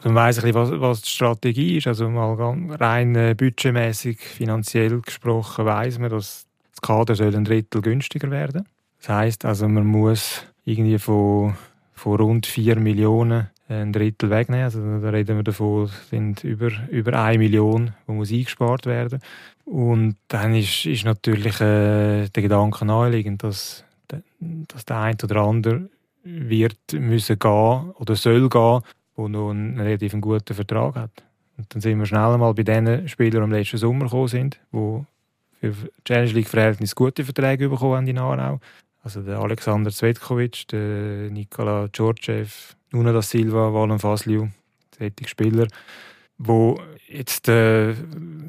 [0.03, 1.87] äh, man weiss ein bisschen, was, was die Strategie ist.
[1.87, 2.35] Also mal
[2.77, 8.67] rein äh, budgetmäßig, finanziell gesprochen, weiß man, dass das Kader soll ein Drittel günstiger werden.
[8.99, 11.55] Das heißt also, man muss irgendwie von,
[11.95, 14.65] von rund 4 Millionen ein Drittel wegnehmen.
[14.65, 19.21] Also da reden wir davon, sind über, über eine Million, die muss eingespart werden.
[19.67, 23.85] Und dann ist, ist natürlich äh, der Gedanke naheliegend, dass,
[24.41, 25.89] dass der eine oder andere
[26.23, 28.81] wird müssen gehen oder soll gehen,
[29.17, 31.23] der noch einen relativ guten Vertrag hat.
[31.57, 34.61] Und dann sind wir schnell mal bei den Spielern, die im letzten Sommer gekommen sind,
[34.73, 35.05] die
[35.61, 38.61] für Challenge League Verhältnis gute Verträge bekommen haben in Aarau.
[39.03, 44.49] Also der Alexander Zvetkovic, der Nikola Djordjev, Nuno da Silva, Valen Fasliu,
[44.99, 45.67] solche Spieler,
[46.39, 46.75] die
[47.09, 47.95] jetzt äh,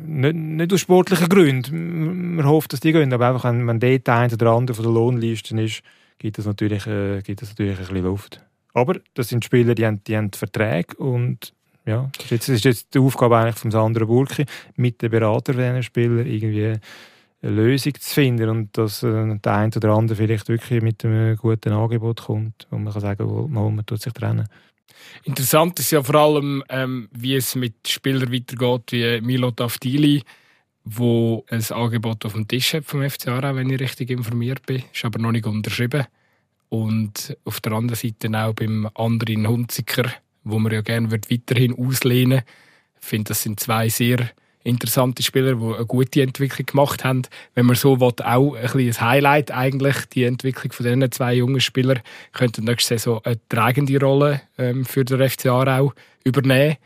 [0.05, 4.09] nicht, nicht aus sportlichen Gründen, man hofft, dass die gehen, aber einfach, wenn, wenn dort
[4.09, 5.83] ein oder andere von der Lohnliste ist,
[6.21, 8.41] gibt es natürlich, äh, natürlich ein bisschen Luft.
[8.73, 11.53] Aber das sind Spieler, die haben, die haben Verträge und
[11.85, 14.45] ja, das ist jetzt, das ist jetzt die Aufgabe eigentlich von Sandro Burki,
[14.75, 16.79] mit den Beratern dieser Spieler irgendwie
[17.41, 21.35] eine Lösung zu finden und dass äh, der eine oder andere vielleicht wirklich mit einem
[21.37, 24.47] guten Angebot kommt, wo man kann sagen, wo, man tut sich trennen.
[25.23, 30.21] Interessant ist ja vor allem, ähm, wie es mit Spielern weitergeht, wie Milo Tafdili,
[30.83, 34.83] wo ein Angebot auf dem Tisch hat vom FC Aarau, wenn ich richtig informiert bin,
[34.93, 36.05] ist aber noch nicht unterschrieben.
[36.69, 40.09] Und auf der anderen Seite auch beim anderen Hunziker,
[40.43, 42.45] wo man ja gerne weiterhin auslehnen würde.
[43.01, 44.31] Ich finde, das sind zwei sehr
[44.63, 47.23] interessante Spieler, die eine gute Entwicklung gemacht haben.
[47.55, 51.61] Wenn man so will, auch ein, ein Highlight eigentlich, die Entwicklung von diesen zwei jungen
[51.61, 51.99] Spielern,
[52.31, 56.77] könnte nächste Saison eine tragende Rolle ähm, für den FC Aarau übernehmen.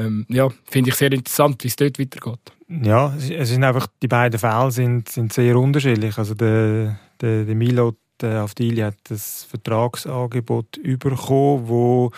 [0.00, 2.40] Ähm, ja, finde ich sehr interessant, wie es dort weitergeht.
[2.68, 6.16] Ja, es sind einfach, die beiden Fälle sind, sind sehr unterschiedlich.
[6.18, 12.10] Also der, der, der Milo der Avdili hat das Vertragsangebot bekommen, wo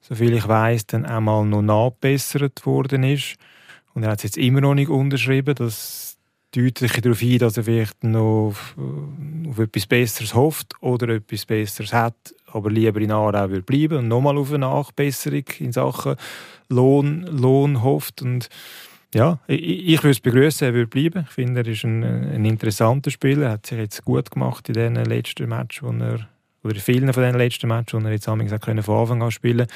[0.00, 3.36] soviel ich weiß, dann einmal noch nachgebessert worden ist.
[3.92, 5.54] Und er hat es jetzt immer noch nicht unterschrieben.
[5.54, 6.16] Das
[6.52, 8.76] deutet sich darauf ein, dass er vielleicht noch auf,
[9.48, 14.08] auf etwas Besseres hofft oder etwas Besseres hat, aber lieber in Aarau will bleiben und
[14.08, 16.16] nochmal auf eine Nachbesserung in Sachen
[16.68, 18.22] Lohn, Lohn hofft.
[18.22, 18.48] Und
[19.14, 21.24] ja, ich, ich würde es begrüßen, er würde bleiben.
[21.28, 23.46] Ich finde, er ist ein, ein interessanter Spieler.
[23.46, 26.28] Er hat sich jetzt gut gemacht in den letzten Match, wo er
[26.62, 29.66] oder in vielen von den letzten Matches, wo er jetzt von Anfang an spielen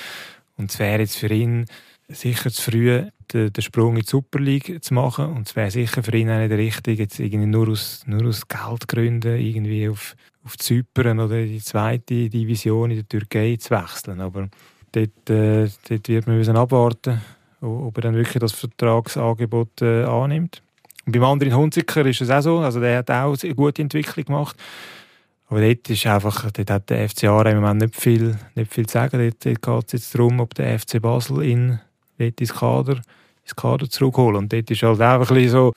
[0.57, 1.67] Und es wäre jetzt für ihn
[2.09, 5.27] sicher zu früh, den, den Sprung in die Super League zu machen.
[5.27, 8.47] Und es wäre sicher für ihn auch nicht richtig, jetzt irgendwie nur aus, nur aus
[8.49, 10.15] Geldgründen irgendwie auf,
[10.45, 14.21] auf Zypern oder die zweite Division in der Türkei zu wechseln.
[14.21, 14.49] Aber
[14.93, 17.21] dort, äh, dort wird man müssen abwarten
[17.63, 20.63] ob er dann wirklich das Vertragsangebot äh, annimmt.
[21.07, 24.25] Und beim anderen Hunziker ist es auch so, also der hat auch eine gute Entwicklung
[24.25, 24.57] gemacht.
[25.49, 28.95] Aber dort ist einfach, dort hat der FCA im Moment nicht viel, nicht viel zu
[28.95, 29.19] sagen.
[29.19, 31.79] Dort, dort geht es jetzt darum, ob der FC Basel in
[32.19, 33.01] ins Kader,
[33.43, 34.37] ins Kader zurückholen.
[34.37, 35.73] Und dort ist halt einfach ein so,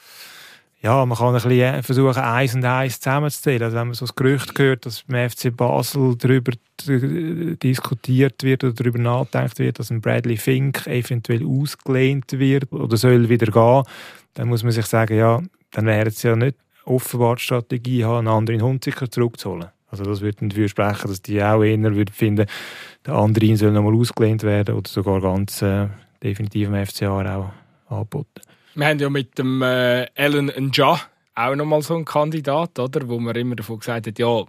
[0.86, 3.64] ja, man kann ein bisschen versuchen, eins und eins zusammenzuzählen.
[3.64, 6.52] Also wenn man so das Gerücht hört, dass beim FC Basel darüber
[6.88, 13.30] diskutiert wird oder darüber nachgedacht wird, dass ein Bradley Fink eventuell ausgelehnt wird oder soll
[13.30, 13.84] wieder gehen,
[14.36, 16.56] dann muss man sich sagen, ja, dann wäre es ja nicht
[16.86, 19.70] offenbar die Strategie haben, einen anderen Hunziker zurückzuholen.
[19.90, 22.46] Also das würde dafür sprechen, dass die auch eher würden finden,
[23.08, 25.88] der andere soll nochmal ausgelehnt werden oder sogar ganz äh,
[26.22, 27.50] definitiv im FCA auch
[27.92, 28.45] angeboten.
[28.76, 31.00] Wir haben ja mit dem äh, Alan Nja
[31.34, 33.08] auch nochmal so einen Kandidat, oder?
[33.08, 34.44] wo man immer davon gesagt hat, ja,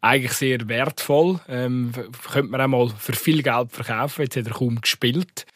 [0.00, 1.92] eigentlich sehr wertvoll, ähm,
[2.30, 5.46] könnte man auch mal für viel Geld verkaufen, jetzt hat er kaum gespielt.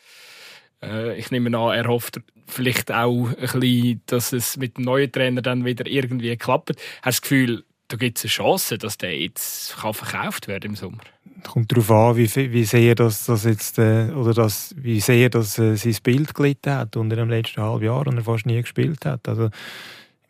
[0.82, 5.12] Äh, ich nehme an, er hofft vielleicht auch ein bisschen, dass es mit dem neuen
[5.12, 6.70] Trainer dann wieder irgendwie klappt.
[6.70, 10.70] Hast du das Gefühl, da gibt es eine Chance, dass der jetzt kann verkauft werden
[10.70, 11.00] im Sommer?
[11.48, 15.58] kommt darauf an, wie, wie sehr das, das jetzt, äh, oder das, wie sehr das
[15.58, 19.04] äh, sein Bild gelitten hat unter dem letzten halben Jahr und er fast nie gespielt
[19.04, 19.28] hat.
[19.28, 19.50] Also,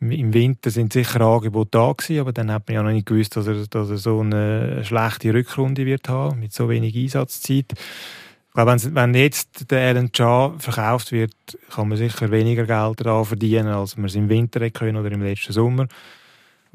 [0.01, 3.37] im Winter sind sicher Angebote da gewesen, aber dann hat man ja noch nicht gewusst,
[3.37, 7.73] dass er, dass er so eine schlechte Rückrunde wird haben, mit so wenig Einsatzzeit.
[7.73, 11.33] Ich glaube, wenn, jetzt der Alan Cha verkauft wird,
[11.73, 15.23] kann man sicher weniger Geld daran verdienen, als man es im Winter können oder im
[15.23, 15.87] letzten Sommer.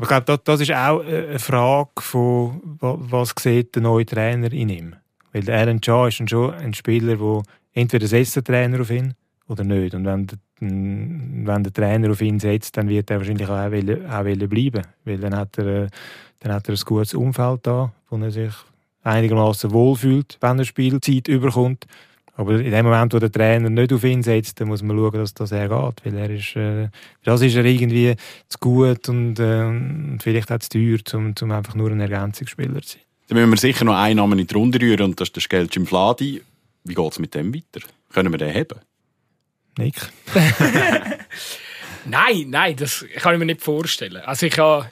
[0.00, 4.50] Aber ich glaube, das, das ist auch eine Frage von, was sieht der neue Trainer
[4.50, 4.96] in ihm.
[5.30, 7.42] Weil der Alan Cha ist schon ein Spieler, der
[7.74, 9.12] entweder setzt der Trainer auf ihn
[9.46, 9.94] oder nicht.
[9.94, 14.20] Und wenn der, wenn der Trainer auf ihn setzt, dann wird er wahrscheinlich auch, auch,
[14.20, 14.86] auch bleiben.
[15.04, 15.88] Weil dann hat, er,
[16.38, 18.54] dann hat er ein gutes Umfeld da, wo er sich
[19.02, 21.86] einigermaßen wohlfühlt, wenn er Spielzeit überkommt.
[22.40, 25.12] Aber in dem Moment, wo der Trainer nicht auf ihn setzt, dann muss man schauen,
[25.12, 26.04] dass das er geht.
[26.06, 26.88] Weil er ist, äh,
[27.22, 28.16] das ist er irgendwie
[28.48, 32.94] zu gut und, äh, vielleicht auch zu teuer, um, um einfach nur ein Ergänzungsspieler zu
[32.94, 33.02] sein.
[33.28, 35.42] Dann müssen wir sicher noch einen Namen in die Runde rühren und das ist der
[35.42, 36.40] Skelcim Fladi.
[36.84, 37.86] Wie geht es mit dem weiter?
[38.10, 38.80] Können wir den haben?
[39.76, 39.96] Nick?
[42.06, 44.22] nein, nein, das kann ich mir nicht vorstellen.
[44.24, 44.90] Also ich habe,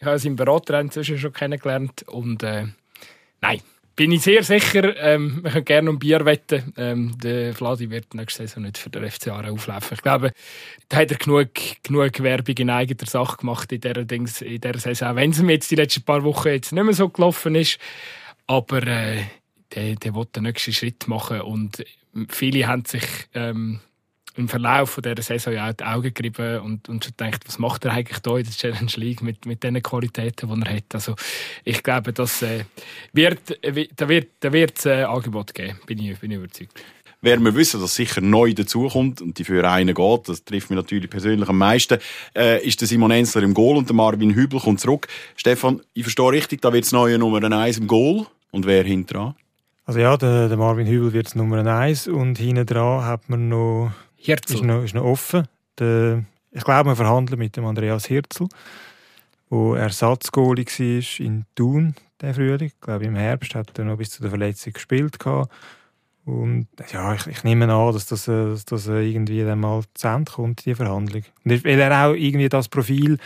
[0.00, 2.66] ich habe seinen Berater inzwischen schon kennengelernt und äh,
[3.40, 3.60] nein,
[4.00, 6.72] bin ich sehr sicher, ähm, wir können gerne um Bier wetten.
[6.78, 9.94] Ähm, der Vladi wird nächste Saison nicht für den FCA auflaufen.
[9.94, 10.32] Ich glaube,
[10.88, 11.50] da hat er genug,
[11.82, 15.16] genug Werbung in eigener Sache gemacht in dieser, Dings, in dieser Saison.
[15.16, 17.78] Wenn es mir jetzt die letzten paar Wochen jetzt nicht mehr so gelaufen ist.
[18.46, 19.24] Aber äh,
[19.74, 21.84] der, der will den nächsten Schritt machen und
[22.30, 23.80] viele haben sich ähm,
[24.40, 27.58] im Verlauf von dieser Saison ja auch die Augen gerieben und, und schon gedacht, was
[27.58, 30.94] macht er eigentlich da in der Challenge League mit, mit den Qualitäten, die er hat.
[30.94, 31.14] Also
[31.64, 32.64] ich glaube, das, äh,
[33.12, 36.72] wird, äh, da wird da wird äh, Angebot geben, bin ich, bin ich überzeugt.
[37.22, 40.76] Wer wir wissen, dass sicher neu dazukommt und die für einen geht, das trifft mich
[40.76, 41.98] natürlich persönlich am meisten,
[42.34, 45.06] äh, ist der Simon Ensler im Goal und der Marvin Hübel kommt zurück.
[45.36, 48.26] Stefan, ich verstehe richtig, da wird es neue Nummer 1 im Goal.
[48.52, 49.36] Und wer hinter
[49.84, 53.92] Also ja, der, der Marvin Hübel wird Nummer 1 und hinten dran hat man noch
[54.20, 54.56] Hirzel.
[54.56, 55.48] Ist noch, ist noch offen.
[55.78, 58.48] Der, ich glaube, wir verhandeln mit dem Andreas Hirzel,
[59.50, 62.68] der Ersatzgoalie war in Thun, der Frühling.
[62.68, 65.18] Ich glaube, im Herbst hat er noch bis zu der Verletzung gespielt.
[66.24, 70.06] Und ja, ich, ich nehme an, dass das, äh, dass das irgendwie dann mal zu
[70.06, 71.24] Ende kommt, die Verhandlung.
[71.44, 73.18] Und weil er auch irgendwie das Profil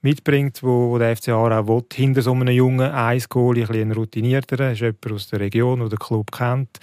[0.00, 4.72] mitbringt, wo, wo der FCA auch will, hinter so einem jungen Eisgoalie, ein bisschen routinierter,
[4.72, 6.78] ist jemand aus der Region, der den Club kennt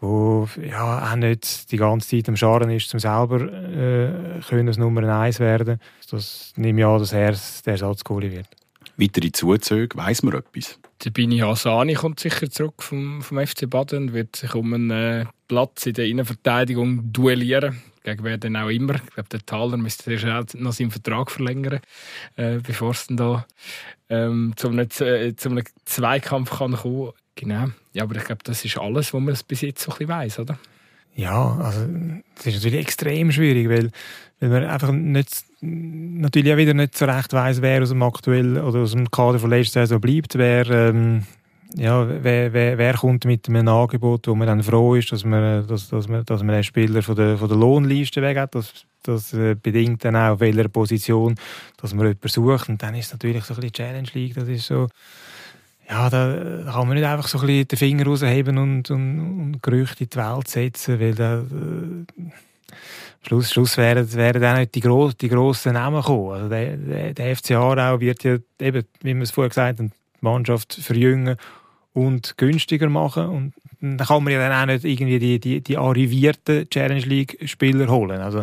[0.00, 4.78] wo ja auch nicht die ganze Zeit am Scharen ist, um selber äh, können als
[4.78, 5.80] Nummer eins werden.
[6.10, 7.32] Das nehme ich an, dass er
[7.64, 8.48] der Ersatzgoalie wird.
[8.96, 10.78] Weitere Zuzüge, weiss man etwas?
[11.04, 14.90] Der Bini Hassani kommt sicher zurück vom, vom FC Baden und wird sich um einen
[14.90, 17.82] äh, Platz in der Innenverteidigung duellieren.
[18.06, 18.94] Gegen wer denn auch immer.
[18.94, 20.16] Ich glaube, der Thaler müsste
[20.54, 21.80] noch seinen Vertrag verlängern,
[22.36, 23.46] äh, bevor es dann da
[24.08, 27.66] ähm, zum, äh, zum Zweikampf kann kommen Genau.
[27.94, 30.38] Ja, aber ich glaube, das ist alles, was man bis jetzt so ein bisschen weiss,
[30.38, 30.56] oder?
[31.16, 31.80] Ja, also
[32.36, 33.90] das ist natürlich extrem schwierig, weil,
[34.38, 38.58] weil man einfach nicht, natürlich auch wieder nicht so recht weiss, wer aus dem aktuellen
[38.58, 41.26] oder aus dem Kader von letzter Saison bleibt, wer, ähm,
[41.74, 45.66] ja, wer, wer, wer kommt mit einem Angebot, wo man dann froh ist, dass man,
[45.66, 48.54] dass, dass man, dass man einen Spieler von der, von der Lohnliste weg hat.
[48.54, 51.34] Das, das äh, bedingt dann auch, auf welcher Position,
[51.76, 52.68] dass man jemanden sucht.
[52.68, 54.88] Und dann ist es natürlich so ein bisschen Challenge League, das ist so,
[55.88, 59.62] ja, da kann man nicht einfach so ein bisschen den Finger rausheben und, und, und
[59.62, 62.30] Gerüchte in die Welt setzen, weil da, äh,
[63.26, 66.32] Schluss, Schluss werden, werden auch nicht die, gross, die grossen Namen kommen.
[66.32, 69.92] Also der, der, der FC Aarau wird ja eben, wie wir es vorher gesagt haben,
[70.26, 71.36] Mannschaft verjüngen
[71.92, 75.76] und günstiger machen und dann kann man ja dann auch nicht irgendwie die, die, die
[75.76, 78.20] arrivierten Challenge League Spieler holen.
[78.20, 78.42] Also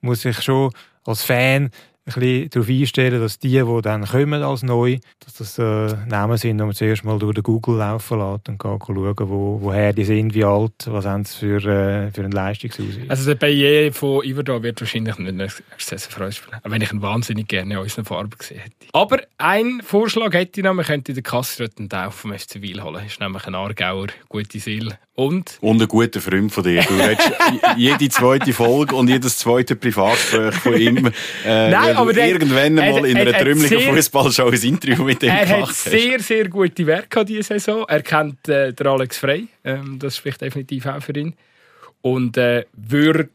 [0.00, 0.70] muss ich schon
[1.04, 1.70] als Fan
[2.04, 6.58] bisschen darauf einstellen, dass die, die dann kommen als neu, dass das äh, Namen sind,
[6.58, 10.04] die man zuerst mal durch den Google laufen lässt und kann schauen, wo, woher die
[10.04, 13.08] sind, wie alt, was haben sie für, äh, für einen Leistungsausweis.
[13.08, 17.48] Also der Bayer von Iverdor wird wahrscheinlich nicht für uns spielen, wenn ich ihn wahnsinnig
[17.48, 18.74] gerne in unseren Farben gesehen hätte.
[18.92, 22.82] Aber ein Vorschlag hätte ich noch, man könnte den Kassröt einen Taufe vom FC Wiel
[22.82, 22.94] holen.
[22.94, 24.98] Das ist nämlich ein Aargauer, gute Seele.
[25.16, 25.58] Und?
[25.60, 26.82] Und ein guter Freund von dir.
[26.82, 27.30] Du hättest
[27.76, 31.06] jede zweite Folge und jedes zweite Privatgespräch von ihm
[31.46, 35.28] äh, Nein, aber der, irgendwann er, mal in einer trümmeligen Fußballshow ein Interview mit ihm
[35.30, 37.84] Er hat sehr, sehr gute Werke diese Saison.
[37.88, 39.48] Er kennt äh, der Alex Frey.
[39.64, 41.34] Ähm, das spricht definitiv auch für ihn.
[42.02, 43.28] Und äh, würde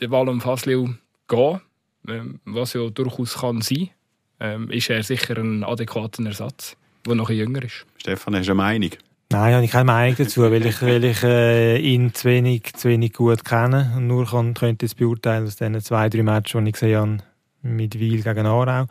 [0.00, 0.88] der Wallon Fasliu
[1.28, 1.60] gehen,
[2.08, 3.90] ähm, was ja durchaus kann sein,
[4.40, 7.86] ähm, ist er sicher ein adäquater Ersatz, der noch ein jünger ist.
[7.98, 8.90] Stefan, hast du eine Meinung?
[9.32, 12.88] Nein, habe ich keine Meinung dazu, weil ich, weil ich äh, ihn zu wenig, zu
[12.88, 16.68] wenig gut kenne und nur kann, könnte jetzt beurteilen aus diesen zwei, drei Matches, die
[16.68, 17.18] ich gesehen habe
[17.62, 18.86] mit Wiel gegen Aarau.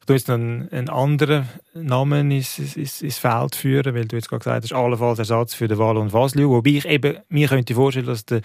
[0.00, 4.28] Ich tue jetzt einen, einen anderen Namen ins, ins, ins Feld führen, weil du jetzt
[4.28, 6.50] gerade gesagt hast, allenfalls Ersatz für den Wallon Vasliu.
[6.50, 8.40] Wobei ich eben, mir könnte vorstellen, dass der,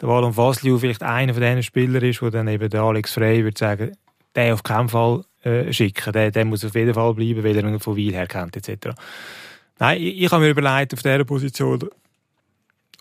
[0.00, 3.44] der Wallon Vasliu vielleicht einer von diesen Spielern ist, wo dann eben der Alex Frey
[3.44, 3.92] würde sagen,
[4.34, 7.64] der auf keinen Fall äh, schicken, der, der muss auf jeden Fall bleiben, weil er
[7.64, 8.96] ihn von Wiel her kennt, etc.
[9.78, 11.90] Nein, ich, ich habe mir überlegt, auf dieser Position,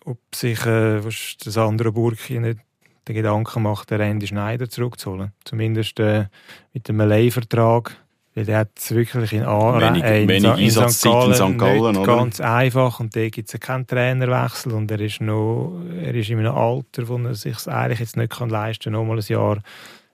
[0.03, 2.59] ob sich äh, das andere Burki nicht
[3.07, 5.31] den Gedanken macht, den Randy Schneider zurückzuholen.
[5.43, 6.25] Zumindest äh,
[6.73, 7.97] mit dem Leihvertrag.
[8.33, 11.03] Weil der hat es wirklich in, A wenig, äh, in, wenig in, St.
[11.03, 11.57] Gallen, in St.
[11.57, 16.15] Gallen nicht ganz einfach und da gibt es keinen Trainerwechsel und er ist, noch, er
[16.15, 19.25] ist in einem Alter, wo er sich eigentlich jetzt nicht kann leisten kann, nochmal ein
[19.27, 19.57] Jahr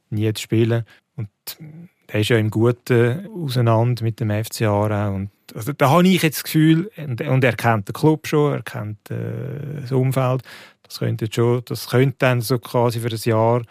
[0.10, 0.84] nie zu spielen.
[1.16, 1.30] Und
[2.12, 6.22] der ist ja im Guten auseinander mit dem FC Aarau und also da habe ich
[6.22, 10.42] jetzt das Gefühl, und, und er kennt den Club schon, er kennt äh, das Umfeld,
[10.88, 13.62] das könnte, schon, das könnte dann so quasi für ein Jahr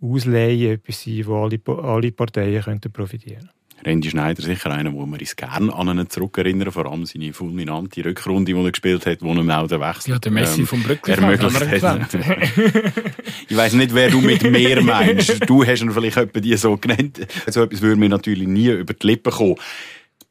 [0.00, 3.50] ausleihen, etwas sein, wo alle, alle Parteien könnten profitieren
[3.84, 8.04] Randy Schneider sicher einer, wo man uns gerne an ihn zurückerinnern, vor allem seine fulminante
[8.04, 10.82] Rückrunde, die er gespielt hat, wo er auch den Wechsel ja, der Messi ähm, vom
[10.82, 12.14] Brückli ermöglicht hat.
[13.48, 15.48] ich weiss nicht, wer du mit mehr meinst.
[15.48, 17.26] Du hast ihn vielleicht etwa die so genannt.
[17.46, 19.56] So etwas würde mir natürlich nie über die Lippen kommen.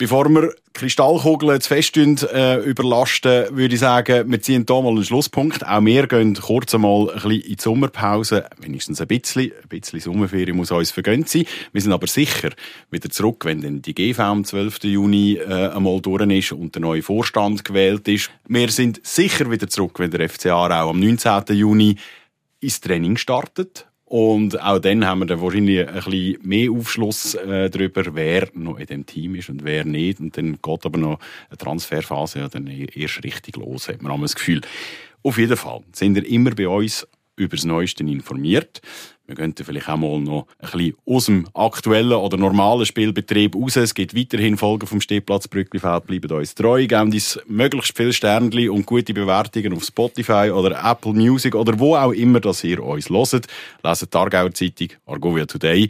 [0.03, 5.05] Bevor wir Kristallkugeln zu fest äh, überlasten, würde ich sagen, wir ziehen hier mal einen
[5.05, 5.65] Schlusspunkt.
[5.65, 8.49] Auch wir gehen kurz einmal ein in die Sommerpause.
[8.57, 9.53] Wenigstens ein bisschen.
[9.61, 11.45] Ein bisschen Sommerferien muss uns vergönnt sein.
[11.71, 12.49] Wir sind aber sicher
[12.91, 14.83] wieder zurück, wenn dann die GV am 12.
[14.83, 18.29] Juni äh, einmal durch ist und der neue Vorstand gewählt ist.
[18.45, 21.55] Wir sind sicher wieder zurück, wenn der FCA auch am 19.
[21.55, 21.95] Juni
[22.59, 27.67] ins Training startet und auch dann haben wir dann wahrscheinlich ein bisschen mehr Aufschluss äh,
[27.71, 30.19] darüber, wer noch in dem Team ist und wer nicht.
[30.19, 34.35] Und dann geht aber noch eine Transferphase ja dann erst richtig los, hat man das
[34.35, 34.61] Gefühl.
[35.23, 37.07] Auf jeden Fall sind ihr immer bei uns
[37.37, 38.83] über das Neueste informiert.
[39.33, 43.75] Wir könnten vielleicht auch mal noch ein bisschen aus dem aktuellen oder normalen Spielbetrieb raus.
[43.77, 46.05] Es gibt weiterhin Folgen vom Stehplatz Brücklifeld.
[46.05, 51.13] Bleibt uns treu, geben uns möglichst viele Sternchen und gute Bewertungen auf Spotify oder Apple
[51.13, 53.47] Music oder wo auch immer, dass ihr uns hört.
[53.83, 55.89] Leset die Aargauer Zeitung, Argovia Today.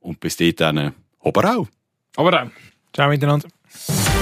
[0.00, 1.68] Und bis dahin, Oberau.
[2.16, 2.50] Oberau.
[2.92, 3.48] Ciao miteinander.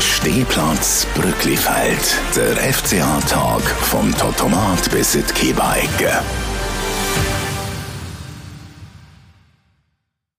[0.01, 2.21] Stehplatz Brücklifeld.
[2.37, 6.21] Der FCA-Tag vom Totomat bis in die Kiebeigge.